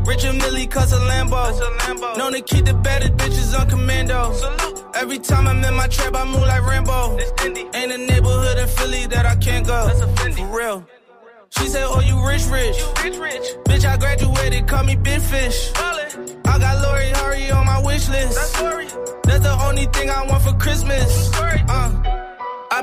Whoa. 0.00 0.10
Richard 0.10 0.34
Mille 0.36 0.66
cuss 0.66 0.92
a 0.92 0.96
Lambo. 0.96 2.16
Known 2.16 2.32
to 2.32 2.40
keep 2.40 2.64
the 2.64 2.74
baddest 2.74 3.12
bitches 3.14 3.58
on 3.58 3.68
commando. 3.68 4.32
Salute. 4.32 4.84
Every 4.94 5.18
time 5.18 5.46
I'm 5.46 5.64
in 5.64 5.74
my 5.74 5.86
trap, 5.88 6.14
I 6.14 6.24
move 6.24 6.42
like 6.42 6.66
Rambo. 6.66 7.18
Ain't 7.74 7.92
a 7.92 7.98
neighborhood 7.98 8.58
in 8.58 8.68
Philly 8.68 9.06
that 9.06 9.26
I 9.26 9.36
can't 9.36 9.66
go. 9.66 9.88
For 9.88 10.56
real. 10.56 10.86
She 11.50 11.66
said, 11.66 11.84
Oh, 11.86 12.00
you 12.00 12.24
rich, 12.26 12.46
rich. 12.46 12.76
Bitch, 13.64 13.84
I 13.84 13.96
graduated, 13.96 14.68
call 14.68 14.84
me 14.84 14.96
Big 14.96 15.20
Fish. 15.20 15.70
I 15.76 16.58
got 16.58 16.82
Lori 16.82 17.10
Harvey 17.10 17.50
on 17.50 17.66
my 17.66 17.80
wish 17.82 18.08
list. 18.08 18.34
That's. 18.34 19.10
That's 19.24 19.44
the 19.44 19.56
only 19.64 19.86
thing 19.86 20.10
I 20.10 20.26
want 20.26 20.42
for 20.42 20.52
Christmas. 20.54 21.30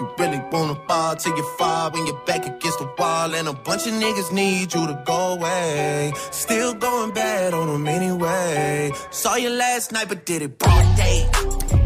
You 0.00 0.08
really 0.18 0.40
wanna 0.50 0.76
till 1.18 1.36
you 1.36 1.44
fall 1.58 1.90
when 1.90 2.06
you're 2.06 2.24
back 2.26 2.46
against 2.46 2.78
the 2.78 2.88
wall. 2.98 3.34
And 3.34 3.48
a 3.48 3.52
bunch 3.52 3.86
of 3.86 3.94
niggas 3.94 4.32
need 4.32 4.72
you 4.74 4.86
to 4.86 5.02
go 5.04 5.34
away. 5.34 6.12
Still 6.30 6.74
going 6.74 7.12
bad 7.12 7.54
on 7.54 7.68
them 7.68 7.86
anyway. 7.86 8.92
Saw 9.10 9.36
you 9.36 9.50
last 9.50 9.92
night, 9.92 10.08
but 10.08 10.24
did 10.24 10.42
it. 10.42 10.52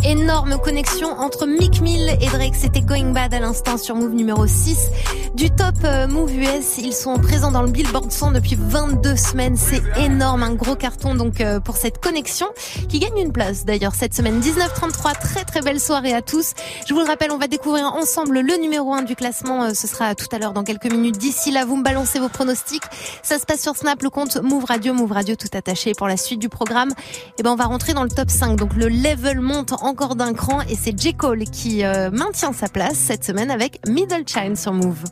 Énorme 0.04 0.56
connexion 0.58 1.08
entre 1.18 1.46
Mick 1.46 1.80
Mill 1.80 2.08
et 2.20 2.26
Drake. 2.26 2.54
C'était 2.54 2.80
Going 2.80 3.12
Bad 3.12 3.34
à 3.34 3.40
l'instant 3.40 3.76
sur 3.76 3.96
Move 3.96 4.14
numéro 4.14 4.46
6 4.46 4.90
du 5.34 5.50
top 5.50 5.74
euh, 5.84 6.06
Move 6.06 6.32
US. 6.32 6.78
Ils 6.78 6.92
sont 6.92 7.18
présents 7.18 7.50
dans 7.50 7.62
le 7.62 7.70
Billboard 7.70 8.12
100 8.12 8.30
depuis 8.32 8.56
22 8.56 9.16
semaines. 9.16 9.56
C'est 9.56 9.82
énorme, 9.98 10.44
un 10.44 10.54
gros 10.54 10.76
carton 10.76 11.16
donc 11.16 11.40
euh, 11.40 11.58
pour 11.58 11.76
cette 11.76 11.98
connexion 11.98 12.46
qui 12.88 13.00
gagne 13.00 13.18
une 13.18 13.32
place 13.32 13.64
d'ailleurs 13.64 13.96
cette 13.96 14.14
semaine. 14.14 14.40
19-33, 14.40 15.18
très 15.20 15.44
très 15.44 15.60
belle 15.60 15.80
soirée 15.80 16.14
à 16.14 16.22
tous. 16.22 16.54
Je 16.86 16.94
vous 16.94 17.00
le 17.00 17.06
rappelle, 17.06 17.32
on 17.32 17.38
va 17.38 17.48
découvrir 17.48 17.92
ensemble 17.96 18.40
le 18.40 18.56
numéro 18.60 18.92
1 18.92 19.02
du 19.02 19.16
classement. 19.16 19.64
Euh, 19.64 19.74
Ce 19.74 19.86
sera 19.86 20.14
tout 20.14 20.26
à 20.32 20.38
l'heure 20.38 20.52
dans 20.52 20.64
quelques 20.64 20.90
minutes. 20.90 21.18
D'ici 21.18 21.50
là, 21.50 21.64
vous 21.64 21.76
me 21.76 21.82
balancez 21.82 22.18
vos 22.18 22.28
pronostics. 22.28 22.84
Ça 23.22 23.38
se 23.38 23.46
passe 23.46 23.62
sur 23.62 23.76
Snap, 23.76 24.02
le 24.02 24.10
compte 24.10 24.36
Move 24.36 24.64
Radio, 24.64 24.94
Move 24.94 25.12
Radio 25.12 25.36
tout 25.36 25.48
attaché. 25.52 25.92
Pour 25.94 26.08
la 26.08 26.16
suite 26.16 26.38
du 26.38 26.48
programme, 26.48 26.92
eh 27.38 27.42
ben 27.42 27.50
on 27.50 27.56
va 27.56 27.64
rentrer 27.64 27.94
dans 27.94 28.04
le 28.04 28.10
top 28.10 28.30
5. 28.30 28.56
Donc 28.56 28.74
le 28.74 28.88
level 28.88 29.40
monte 29.40 29.72
encore 29.82 30.16
d'un 30.16 30.34
cran 30.34 30.60
et 30.62 30.74
c'est 30.74 30.98
J. 30.98 31.14
Cole 31.14 31.44
qui 31.44 31.84
euh, 31.84 32.10
maintient 32.10 32.52
sa 32.52 32.68
place 32.68 32.96
cette 32.96 33.24
semaine 33.24 33.50
avec 33.50 33.80
Middle 33.86 34.24
Child 34.26 34.56
sur 34.56 34.72
Move. 34.72 35.04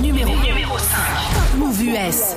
Numéro, 0.00 0.30
numéro 0.36 0.78
5. 0.78 0.86
Top 1.34 1.58
Move 1.58 1.82
US. 1.84 2.36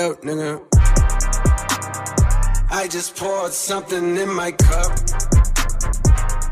nigga. 0.09 0.59
I 2.71 2.87
just 2.89 3.15
poured 3.15 3.53
something 3.53 4.17
in 4.17 4.33
my 4.33 4.51
cup. 4.51 4.91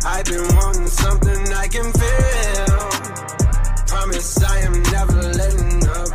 I've 0.05 0.25
been 0.25 0.47
wanting 0.55 0.87
something 0.87 1.41
I 1.53 1.67
can 1.67 1.91
feel. 2.01 2.79
Promise 3.87 4.43
I 4.43 4.57
am 4.67 4.83
never 4.95 5.21
letting 5.39 5.87
up. 5.97 6.11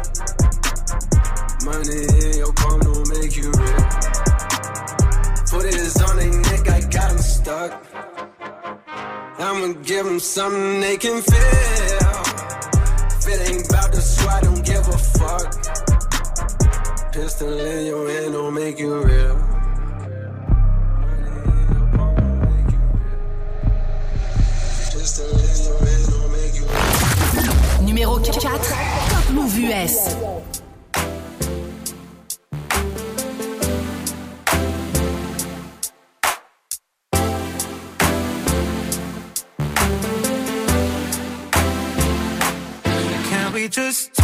Money 1.64 2.02
in 2.24 2.38
your 2.38 2.52
palm 2.52 2.80
don't 2.80 3.08
make 3.08 3.36
you 3.36 3.50
real. 3.50 3.84
Put 5.50 5.64
it 5.66 5.74
on 6.08 6.16
their 6.16 6.34
neck, 6.48 6.68
I 6.70 6.80
got 6.96 7.10
'em 7.10 7.18
stuck. 7.18 7.72
I'ma 9.38 9.72
give 9.82 10.06
give 10.06 10.06
'em 10.06 10.20
something 10.20 10.80
they 10.80 10.96
can 10.96 11.20
feel. 11.20 12.14
If 13.18 13.26
it 13.28 13.66
about 13.66 13.90
the 13.92 14.00
swat, 14.00 14.42
don't 14.44 14.64
give 14.64 14.86
a 14.86 14.98
fuck. 15.18 15.46
Pistol 17.14 17.60
in 17.60 17.86
your 17.86 18.10
hand 18.10 18.32
don't 18.32 18.52
make 18.52 18.76
you 18.76 18.92
real. 19.00 19.36
Numéro 27.82 28.18
4, 28.18 28.32
Top 28.40 29.30
Move 29.30 29.56
US. 29.58 30.16
Can 43.28 43.52
we 43.52 43.68
just 43.68 44.23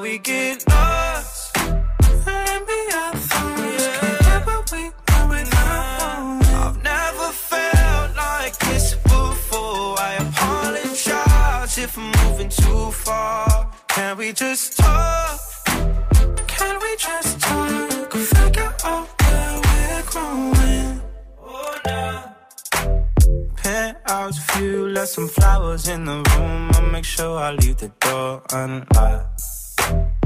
Going 0.00 0.12
we 0.12 0.18
get 0.18 0.68
lost. 0.68 1.56
Let 2.26 2.66
me 2.68 2.80
our 2.94 3.14
thoughts. 3.14 3.86
Can't 4.00 4.20
get 4.20 4.46
what 4.46 4.72
we 4.72 4.82
want 5.08 5.30
without. 5.30 6.42
I've 6.62 6.82
never 6.82 7.28
felt 7.32 8.16
like 8.16 8.58
this 8.58 8.94
before. 8.94 9.98
I 9.98 10.14
apologize 10.24 11.78
if 11.78 11.98
I'm 11.98 12.10
moving 12.22 12.48
too 12.48 12.90
far. 12.92 13.70
Can 13.88 14.16
we 14.16 14.32
just 14.32 14.78
talk? 14.78 15.40
Can 16.46 16.80
we 16.82 16.96
just 16.96 17.40
talk? 17.40 18.12
Figure 18.12 18.74
out 18.84 19.08
where 19.20 19.60
we're 19.66 20.02
growing. 20.12 21.02
Oh, 21.42 21.78
no. 21.86 22.32
Penthouse 23.56 24.38
view, 24.52 24.88
left 24.88 25.12
some 25.12 25.28
flowers 25.28 25.88
in 25.88 26.04
the 26.04 26.16
room. 26.30 26.70
I'll 26.74 26.90
make 26.90 27.04
sure 27.04 27.38
I 27.38 27.52
leave 27.52 27.76
the 27.76 27.88
door 28.00 28.42
unlocked. 28.52 29.59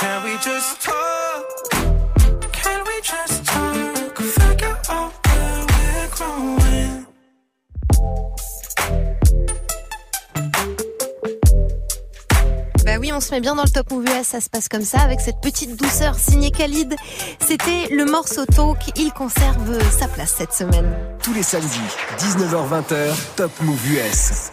Can 0.00 0.22
we 0.22 0.34
just 0.34 0.80
talk? 0.80 1.44
Can 2.52 2.84
we 2.86 3.02
just 3.02 3.44
talk? 3.44 4.16
Figure 4.16 4.78
out 4.90 5.12
where 5.26 5.66
we're 5.66 6.08
growing. 6.14 7.06
Bah 12.84 12.98
oui, 13.00 13.12
on 13.12 13.18
se 13.20 13.32
met 13.32 13.40
bien 13.40 13.56
dans 13.56 13.64
le 13.64 13.70
top 13.70 13.90
move 13.90 14.04
US, 14.04 14.28
ça 14.28 14.40
se 14.40 14.48
passe 14.48 14.68
comme 14.68 14.84
ça, 14.84 15.00
avec 15.00 15.20
cette 15.20 15.40
petite 15.40 15.74
douceur 15.74 16.14
signée 16.14 16.52
Khalid. 16.52 16.94
C'était 17.44 17.88
le 17.90 18.04
morceau 18.04 18.46
Talk, 18.46 18.78
il 18.94 19.12
conserve 19.12 19.80
sa 19.90 20.06
place 20.06 20.32
cette 20.38 20.52
semaine. 20.52 20.94
Tous 21.24 21.34
les 21.34 21.42
samedis, 21.42 21.80
19h-20h, 22.18 23.16
Top 23.34 23.50
Move 23.62 23.94
US. 23.94 24.52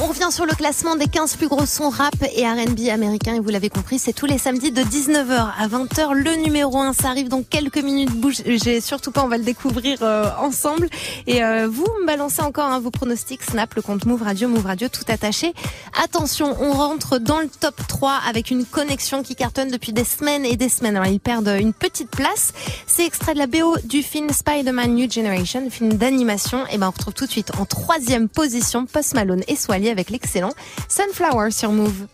On 0.00 0.06
revient 0.06 0.28
sur 0.30 0.44
le 0.44 0.52
classement 0.54 0.96
des 0.96 1.06
15 1.06 1.36
plus 1.36 1.46
gros 1.46 1.66
sons 1.66 1.88
rap 1.88 2.16
et 2.34 2.44
R&B 2.44 2.88
américains 2.90 3.36
et 3.36 3.40
vous 3.40 3.50
l'avez 3.50 3.68
compris, 3.68 4.00
c'est 4.00 4.12
tous 4.12 4.26
les 4.26 4.38
samedis 4.38 4.72
de 4.72 4.82
19h 4.82 5.52
à 5.56 5.68
20h. 5.68 6.14
Le 6.14 6.34
numéro 6.42 6.78
1, 6.78 6.92
ça 6.92 7.10
arrive 7.10 7.28
dans 7.28 7.44
quelques 7.44 7.78
minutes. 7.78 8.10
Bougez 8.10 8.80
surtout 8.80 9.12
pas, 9.12 9.22
on 9.22 9.28
va 9.28 9.38
le 9.38 9.44
découvrir 9.44 9.98
euh, 10.02 10.28
ensemble. 10.40 10.88
Et 11.28 11.44
euh, 11.44 11.68
vous 11.70 11.86
me 12.00 12.06
balancez 12.06 12.42
encore 12.42 12.64
hein, 12.64 12.80
vos 12.80 12.90
pronostics, 12.90 13.44
Snap, 13.44 13.72
le 13.74 13.82
compte 13.82 14.04
Move 14.04 14.22
Radio, 14.22 14.48
Move 14.48 14.66
Radio, 14.66 14.88
tout 14.88 15.04
attaché. 15.06 15.54
Attention, 16.02 16.56
on 16.60 16.72
rentre 16.72 17.18
dans 17.18 17.38
le 17.38 17.48
top 17.48 17.76
3 17.86 18.18
avec 18.28 18.50
une 18.50 18.64
connexion 18.64 19.22
qui 19.22 19.36
cartonne 19.36 19.70
depuis 19.70 19.92
des 19.92 20.04
semaines 20.04 20.44
et 20.44 20.56
des 20.56 20.68
semaines. 20.68 20.96
Alors 20.96 21.08
ils 21.08 21.20
perdent 21.20 21.56
une 21.60 21.72
petite 21.72 22.10
place. 22.10 22.52
C'est 22.88 23.06
extrait 23.06 23.34
de 23.34 23.38
la 23.38 23.46
BO 23.46 23.76
du 23.84 24.02
film 24.02 24.30
Spider-Man 24.30 24.96
New 24.96 25.08
Generation, 25.08 25.70
film 25.70 25.92
d'animation. 25.92 26.66
Et 26.72 26.78
ben 26.78 26.88
on 26.88 26.90
retrouve 26.90 27.14
tout 27.14 27.26
de 27.26 27.30
suite 27.30 27.52
en 27.60 27.64
troisième 27.64 28.28
position 28.28 28.86
Post 28.86 29.14
Malone 29.14 29.44
et 29.46 29.54
Swally 29.54 29.83
avec 29.90 30.10
l'excellent 30.10 30.52
Sunflower 30.88 31.50
sur 31.50 31.72
Move. 31.72 32.06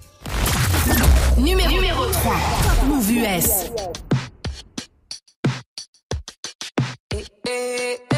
Numéro, 1.38 1.70
numéro 1.70 2.06
3, 2.06 2.34
Top 2.62 2.88
Move 2.88 3.10
US. 3.12 3.70
Every 7.46 8.09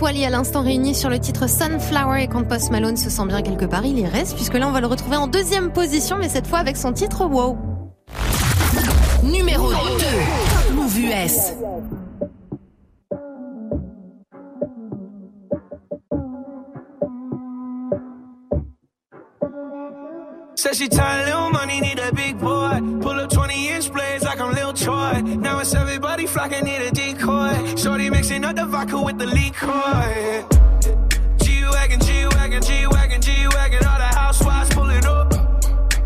Swally 0.00 0.24
à 0.24 0.30
l'instant 0.30 0.62
réunis 0.62 0.94
sur 0.94 1.10
le 1.10 1.18
titre 1.18 1.46
Sunflower 1.46 2.22
et 2.22 2.26
quand 2.26 2.42
Post 2.44 2.70
Malone 2.70 2.96
se 2.96 3.10
sent 3.10 3.26
bien 3.26 3.42
quelque 3.42 3.66
part, 3.66 3.84
il 3.84 3.98
y 3.98 4.06
reste 4.06 4.34
puisque 4.34 4.54
là 4.54 4.66
on 4.66 4.72
va 4.72 4.80
le 4.80 4.86
retrouver 4.86 5.16
en 5.16 5.26
deuxième 5.26 5.72
position 5.72 6.16
mais 6.16 6.30
cette 6.30 6.46
fois 6.46 6.58
avec 6.58 6.78
son 6.78 6.94
titre 6.94 7.26
Wow. 7.26 7.58
Numéro 9.22 9.70
2. 9.70 9.76
Top 9.76 10.72
Move 10.72 10.98
US. 11.00 11.52
Said 20.56 20.76
she 20.76 20.88
tired, 20.88 21.26
little 21.26 21.50
money, 21.50 21.80
need 21.82 21.98
a 21.98 22.10
big 22.12 22.38
boy. 22.38 22.80
Pull 23.02 23.20
up 23.20 23.30
20 23.30 23.68
inch 23.68 23.92
blades 23.92 24.24
like 24.24 24.40
I'm 24.40 24.54
Lil 24.54 24.72
Troy. 24.72 25.20
Now 25.20 25.58
it's 25.60 25.74
everybody 25.74 26.26
flocking, 26.26 26.64
need 26.64 26.80
a 26.80 26.90
decoy. 26.90 27.09
Shorty 27.80 28.10
mixing 28.10 28.44
up 28.44 28.56
the 28.56 28.66
vodka 28.66 29.00
with 29.00 29.18
the 29.18 29.24
liquor. 29.24 30.44
G-Wagon, 31.42 32.00
G-Wagon, 32.00 32.62
G-Wagon, 32.62 33.22
G-Wagon. 33.22 33.86
All 33.86 33.98
the 33.98 34.10
housewives 34.20 34.68
pulling 34.74 35.06
up. 35.06 35.32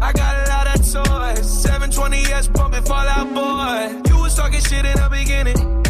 I 0.00 0.12
got 0.12 0.36
a 0.36 0.50
lot 0.50 0.66
of 0.68 0.76
toys. 0.76 1.66
720S 1.66 2.52
bumping 2.52 2.84
Fall 2.84 3.08
Out 3.08 3.34
Boy. 3.34 4.08
You 4.08 4.22
was 4.22 4.36
talking 4.36 4.60
shit 4.60 4.84
in 4.84 4.96
the 4.96 5.08
beginning. 5.10 5.82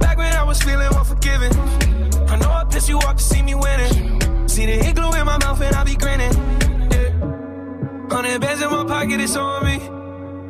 Back 0.00 0.18
when 0.18 0.32
I 0.32 0.42
was 0.42 0.60
feeling 0.62 0.88
unforgiving. 0.92 1.52
I 2.28 2.34
know 2.34 2.50
I 2.50 2.64
pissed 2.64 2.88
you 2.88 2.98
off 2.98 3.14
to 3.18 3.22
see 3.22 3.42
me 3.42 3.54
winning. 3.54 4.48
See 4.48 4.66
the 4.66 4.72
hit 4.82 4.96
glue 4.96 5.12
in 5.12 5.26
my 5.26 5.38
mouth 5.38 5.60
and 5.60 5.76
I 5.76 5.84
be 5.84 5.94
grinning. 5.94 6.32
Hundred 8.10 8.40
bands 8.40 8.62
in 8.62 8.68
my 8.68 8.84
pocket, 8.84 9.20
it's 9.20 9.36
on 9.36 9.64
me. 9.64 9.78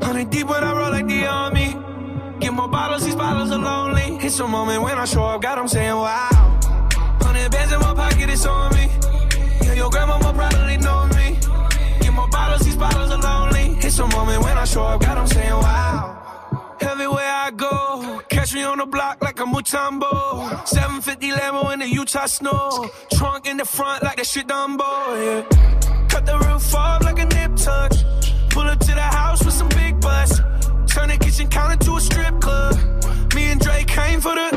Hundred 0.02 0.30
deep 0.30 0.46
when 0.46 0.64
I 0.64 0.72
roll 0.72 0.90
like 0.90 1.06
the 1.06 1.26
army. 1.26 1.49
More 2.60 2.68
bottles, 2.68 3.06
these 3.06 3.14
bottles 3.14 3.50
are 3.52 3.58
lonely. 3.58 4.18
It's 4.20 4.38
a 4.38 4.46
moment 4.46 4.82
when 4.82 4.98
I 4.98 5.06
show 5.06 5.24
up, 5.24 5.40
God, 5.40 5.56
I'm 5.56 5.66
saying 5.66 5.94
wow. 5.94 6.58
Hundred 7.22 7.50
bands 7.50 7.72
in 7.72 7.80
my 7.80 7.94
pocket, 7.94 8.28
it's 8.28 8.44
on 8.44 8.74
me. 8.74 8.86
Yeah, 9.62 9.72
your 9.72 9.88
grandma 9.88 10.18
will 10.18 10.34
probably 10.34 10.76
know 10.76 11.06
me. 11.06 11.38
Get 12.02 12.12
more 12.12 12.28
bottles, 12.28 12.60
these 12.60 12.76
bottles 12.76 13.10
are 13.12 13.18
lonely. 13.18 13.78
It's 13.78 13.98
a 13.98 14.06
moment 14.08 14.42
when 14.44 14.58
I 14.58 14.66
show 14.66 14.82
up, 14.82 15.00
God, 15.00 15.16
I'm 15.16 15.26
saying 15.26 15.54
wow. 15.54 16.76
Everywhere 16.82 17.32
I 17.46 17.50
go, 17.50 18.20
catch 18.28 18.52
me 18.52 18.62
on 18.62 18.76
the 18.76 18.84
block 18.84 19.22
like 19.22 19.40
a 19.40 19.44
Mutombo. 19.44 20.68
750 20.68 21.30
Lambo 21.30 21.72
in 21.72 21.78
the 21.78 21.88
Utah 21.88 22.26
snow. 22.26 22.90
Trunk 23.14 23.46
in 23.46 23.56
the 23.56 23.64
front 23.64 24.02
like 24.02 24.18
that 24.18 24.26
shit 24.26 24.46
Dumbo, 24.46 24.84
yeah. 25.16 26.08
Cut 26.08 26.26
the 26.26 26.36
roof 26.36 26.74
off 26.74 27.02
like 27.04 27.20
a 27.20 27.24
nip 27.24 27.56
tuck. 27.56 27.92
Pull 28.50 28.64
up 28.64 28.80
to 28.80 28.92
the 28.92 29.00
house 29.00 29.42
with 29.46 29.54
some 29.54 29.70
big 29.70 29.98
butts. 29.98 30.42
Turn 30.90 31.08
the 31.08 31.16
kitchen 31.16 31.48
counter 31.48 31.76
to 31.84 31.96
a 31.96 32.00
strip 32.00 32.40
club. 32.40 32.74
Me 33.34 33.44
and 33.52 33.60
Drake 33.60 33.86
came 33.86 34.20
for 34.20 34.34
the. 34.34 34.50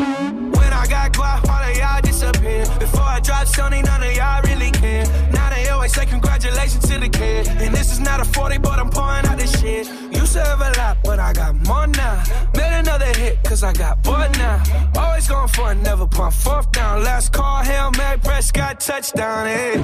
When 0.58 0.74
I 0.74 0.88
got 0.88 1.14
guap, 1.14 1.48
all 1.48 1.64
of 1.70 1.78
y'all 1.78 2.02
disappear. 2.02 2.66
Before 2.80 3.04
I 3.04 3.20
drop 3.20 3.46
Sony, 3.46 3.86
none 3.86 4.02
of 4.02 4.16
y'all 4.16 4.42
really 4.42 4.72
care. 4.72 5.06
Now 5.32 5.52
they 5.52 5.70
always 5.70 5.94
say 5.94 6.08
congratulations 6.08 6.90
to 6.90 6.98
the 6.98 7.08
kid. 7.08 7.48
And 7.48 7.76
this 7.76 7.92
is 7.92 8.00
not 8.00 8.20
a 8.20 8.26
40, 8.26 8.58
but 8.58 8.80
I'm 8.80 8.90
pouring 8.90 9.28
out 9.28 9.38
this 9.38 9.60
shit. 9.62 9.88
Used 10.12 10.34
to 10.34 10.44
have 10.44 10.60
a 10.60 10.72
lot, 10.80 10.98
but 11.04 11.20
I 11.20 11.34
got 11.34 11.54
more 11.68 11.86
now. 11.86 12.24
Made 12.58 12.80
another 12.80 13.14
hit, 13.20 13.44
cause 13.44 13.64
I 13.64 13.72
got 13.74 14.02
bored 14.02 14.32
now. 14.40 14.64
Always 14.98 15.28
going 15.28 15.50
for 15.50 15.72
it, 15.72 15.76
never 15.76 16.08
pump 16.08 16.34
fourth 16.34 16.72
down. 16.72 17.04
Last 17.04 17.32
call, 17.32 17.64
Hail 17.64 17.92
Mary, 17.96 18.18
Prescott, 18.18 18.80
touchdown, 18.80 19.46
hey. 19.46 19.78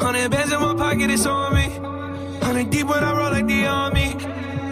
Hundred 0.00 0.30
bands 0.32 0.52
in 0.52 0.60
my 0.60 0.74
pocket, 0.74 1.10
it's 1.10 1.26
on 1.26 1.54
me. 1.54 1.68
Hundred 2.44 2.70
deep 2.70 2.88
when 2.88 3.04
I 3.04 3.16
roll 3.16 3.30
like 3.30 3.46
the 3.46 3.66
army. 3.66 4.39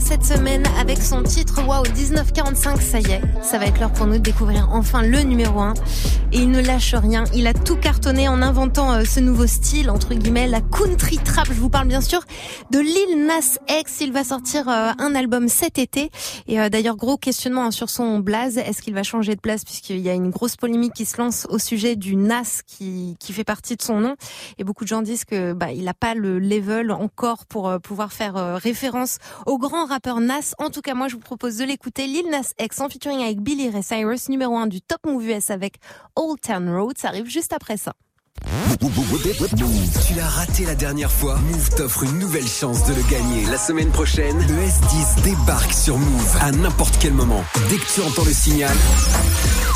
Cette 0.00 0.24
semaine 0.24 0.64
avec 0.78 1.00
son 1.00 1.22
titre 1.22 1.62
Wow 1.66 1.82
1945, 1.82 2.80
ça 2.80 3.00
y 3.00 3.12
est, 3.12 3.20
ça 3.42 3.58
va 3.58 3.66
être 3.66 3.78
l'heure 3.78 3.92
pour 3.92 4.06
nous 4.06 4.14
de 4.14 4.18
découvrir 4.18 4.68
enfin 4.72 5.02
le 5.02 5.20
numéro 5.20 5.60
1 5.60 5.74
et 6.32 6.38
il 6.38 6.50
ne 6.50 6.60
lâche 6.60 6.94
rien, 6.94 7.24
il 7.34 7.46
a 7.46 7.54
tout 7.54 7.76
cartonné 7.76 8.28
en 8.28 8.42
inventant 8.42 8.92
euh, 8.92 9.04
ce 9.04 9.20
nouveau 9.20 9.46
style 9.46 9.90
entre 9.90 10.14
guillemets, 10.14 10.48
la 10.48 10.60
country 10.60 11.18
trap. 11.18 11.46
Je 11.46 11.60
vous 11.60 11.70
parle 11.70 11.86
bien 11.86 12.00
sûr 12.00 12.20
de 12.70 12.80
Lil 12.80 13.26
Nas 13.26 13.58
X, 13.68 14.00
il 14.00 14.12
va 14.12 14.24
sortir 14.24 14.68
euh, 14.68 14.90
un 14.98 15.14
album 15.14 15.48
cet 15.48 15.78
été. 15.78 16.10
Et 16.48 16.60
euh, 16.60 16.68
d'ailleurs 16.68 16.96
gros 16.96 17.16
questionnement 17.16 17.66
hein, 17.66 17.70
sur 17.70 17.88
son 17.88 18.18
blaze, 18.18 18.58
est-ce 18.58 18.82
qu'il 18.82 18.94
va 18.94 19.02
changer 19.04 19.36
de 19.36 19.40
place 19.40 19.64
puisqu'il 19.64 20.00
y 20.00 20.08
a 20.08 20.14
une 20.14 20.30
grosse 20.30 20.56
polémique 20.56 20.92
qui 20.94 21.04
se 21.04 21.18
lance 21.18 21.46
au 21.50 21.58
sujet 21.58 21.94
du 21.94 22.16
Nas 22.16 22.62
qui 22.66 23.16
fait 23.20 23.44
partie 23.44 23.76
de 23.76 23.82
son 23.82 24.00
nom? 24.00 24.16
Et 24.58 24.64
beaucoup 24.64 24.84
de 24.84 24.88
gens 24.88 25.02
disent 25.02 25.24
que 25.24 25.52
bah 25.52 25.72
il 25.72 25.86
a 25.88 25.94
pas 25.94 26.14
le 26.14 26.38
level 26.38 26.90
encore 26.90 27.46
pour 27.46 27.72
pouvoir 27.80 28.12
faire 28.12 28.60
référence 28.60 29.18
au 29.46 29.58
grand 29.58 29.83
rappeur 29.86 30.20
Nas. 30.20 30.54
En 30.58 30.70
tout 30.70 30.80
cas, 30.80 30.94
moi, 30.94 31.08
je 31.08 31.14
vous 31.14 31.20
propose 31.20 31.56
de 31.56 31.64
l'écouter. 31.64 32.06
Lil 32.06 32.28
Nas 32.30 32.52
X 32.58 32.80
en 32.80 32.88
featuring 32.88 33.22
avec 33.22 33.40
Billy 33.40 33.70
Ray 33.70 33.82
Cyrus, 33.82 34.28
numéro 34.28 34.56
1 34.56 34.66
du 34.66 34.80
Top 34.80 34.98
Move 35.06 35.28
US 35.28 35.50
avec 35.50 35.76
Old 36.16 36.40
Town 36.40 36.68
Road. 36.68 36.98
Ça 36.98 37.08
arrive 37.08 37.26
juste 37.26 37.52
après 37.52 37.76
ça. 37.76 37.94
Tu 40.06 40.14
l'as 40.14 40.28
raté 40.28 40.64
la 40.64 40.74
dernière 40.74 41.10
fois 41.10 41.38
Move 41.50 41.70
t'offre 41.70 42.02
une 42.04 42.18
nouvelle 42.18 42.46
chance 42.46 42.84
de 42.86 42.94
le 42.94 43.02
gagner. 43.10 43.44
La 43.50 43.58
semaine 43.58 43.90
prochaine, 43.90 44.36
le 44.38 44.54
S10 44.54 45.22
débarque 45.22 45.72
sur 45.72 45.98
Move 45.98 46.36
à 46.40 46.52
n'importe 46.52 46.96
quel 47.00 47.12
moment. 47.14 47.42
Dès 47.68 47.76
que 47.76 47.86
tu 47.94 48.02
entends 48.02 48.24
le 48.24 48.32
signal, 48.32 48.74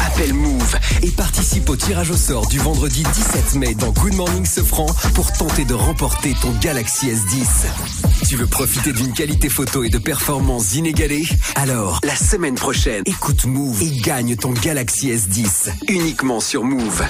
appelle 0.07 0.35
Move 0.35 0.79
et 1.03 1.11
participe 1.11 1.69
au 1.71 1.77
tirage 1.77 2.11
au 2.11 2.17
sort 2.17 2.47
du 2.47 2.59
vendredi 2.59 3.03
17 3.15 3.55
mai 3.55 3.75
dans 3.75 3.91
Good 3.91 4.15
Morning 4.15 4.45
Sofran 4.45 4.87
pour 5.15 5.33
tenter 5.33 5.65
de 5.65 5.75
remporter 5.75 6.35
ton 6.41 6.53
Galaxy 6.61 7.09
S10. 7.09 8.27
Tu 8.29 8.37
veux 8.37 8.47
profiter 8.47 8.93
d'une 8.93 9.13
qualité 9.13 9.49
photo 9.49 9.83
et 9.83 9.89
de 9.89 9.99
performances 9.99 10.75
inégalées? 10.75 11.27
Alors, 11.55 12.01
la 12.05 12.17
semaine 12.17 12.57
prochaine, 12.57 13.03
écoute 13.07 13.47
Move 13.47 13.83
et 13.83 13.97
gagne 14.01 14.37
ton 14.37 14.51
Galaxy 14.51 15.11
S10 15.11 15.71
uniquement 15.89 16.41
sur 16.41 16.65
Move. 16.65 17.03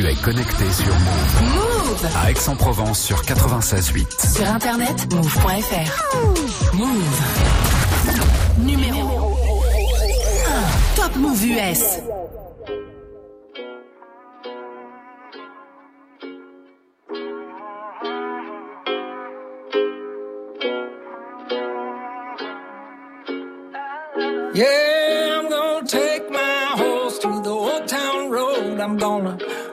Tu 0.00 0.06
es 0.06 0.14
connecté 0.14 0.64
sur 0.72 0.94
Move. 0.94 1.54
Move 1.54 2.08
À 2.16 2.30
Aix-en-Provence 2.30 3.02
sur 3.02 3.20
96.8. 3.20 4.34
Sur 4.34 4.48
internet, 4.48 5.12
move.fr. 5.12 6.74
Move. 6.74 7.20
Numéro 8.60 9.36
1. 10.96 10.96
Top 10.96 11.16
Move 11.16 11.44
US. 11.44 11.98
Yeah, 24.54 25.40
I'm 25.40 25.50
gonna 25.50 25.86
take 25.86 26.30
my 26.30 26.38
horse 26.74 27.18
to 27.18 27.42
the 27.42 27.50
old 27.50 27.86
town 27.86 28.30
road. 28.30 28.80
I'm 28.80 28.96
gonna 28.96 29.36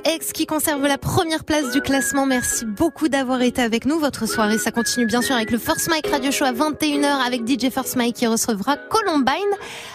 Lil 0.00 0.12
Nas 0.12 0.14
X 0.14 0.32
qui 0.32 0.46
conserve 0.46 0.82
la 0.86 0.98
première 0.98 1.44
place 1.44 1.72
du 1.72 1.80
classement. 1.80 2.26
Merci 2.26 2.64
beaucoup 2.64 3.08
d'avoir 3.08 3.42
été 3.42 3.62
avec 3.62 3.84
nous. 3.84 3.98
Votre 3.98 4.26
soirée, 4.26 4.58
ça 4.58 4.70
continue 4.70 5.06
bien 5.06 5.22
sûr 5.22 5.34
avec 5.34 5.50
le 5.50 5.58
First 5.58 5.88
Mike 5.88 6.06
Radio 6.08 6.30
Show 6.30 6.44
à 6.44 6.52
21h 6.52 7.26
avec 7.26 7.48
DJ 7.48 7.70
First 7.70 7.96
Mike 7.96 8.16
qui 8.16 8.26
recevra 8.26 8.76
Columbine. 8.76 9.34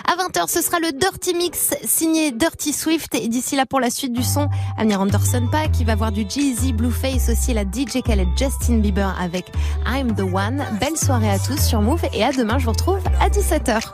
À 0.05 0.15
20h, 0.15 0.49
ce 0.49 0.61
sera 0.61 0.79
le 0.79 0.91
Dirty 0.91 1.33
Mix 1.33 1.75
signé 1.83 2.31
Dirty 2.31 2.73
Swift. 2.73 3.15
Et 3.15 3.27
d'ici 3.27 3.55
là, 3.55 3.65
pour 3.65 3.79
la 3.79 3.89
suite 3.89 4.13
du 4.13 4.23
son, 4.23 4.47
Amir 4.77 5.01
Anderson 5.01 5.47
Pack 5.51 5.71
qui 5.71 5.83
va 5.83 5.95
voir 5.95 6.11
du 6.11 6.25
Jeezy, 6.27 6.73
Blueface 6.73 7.29
aussi, 7.29 7.53
la 7.53 7.63
DJ 7.63 8.01
Khaled, 8.03 8.27
Justin 8.37 8.77
Bieber 8.77 9.15
avec 9.19 9.45
I'm 9.87 10.15
the 10.15 10.21
One. 10.21 10.63
Belle 10.79 10.97
soirée 10.97 11.29
à 11.29 11.39
tous 11.39 11.59
sur 11.59 11.81
Move 11.81 12.01
et 12.13 12.23
à 12.23 12.31
demain, 12.31 12.57
je 12.57 12.65
vous 12.65 12.71
retrouve 12.71 13.03
à 13.19 13.29
17h. 13.29 13.91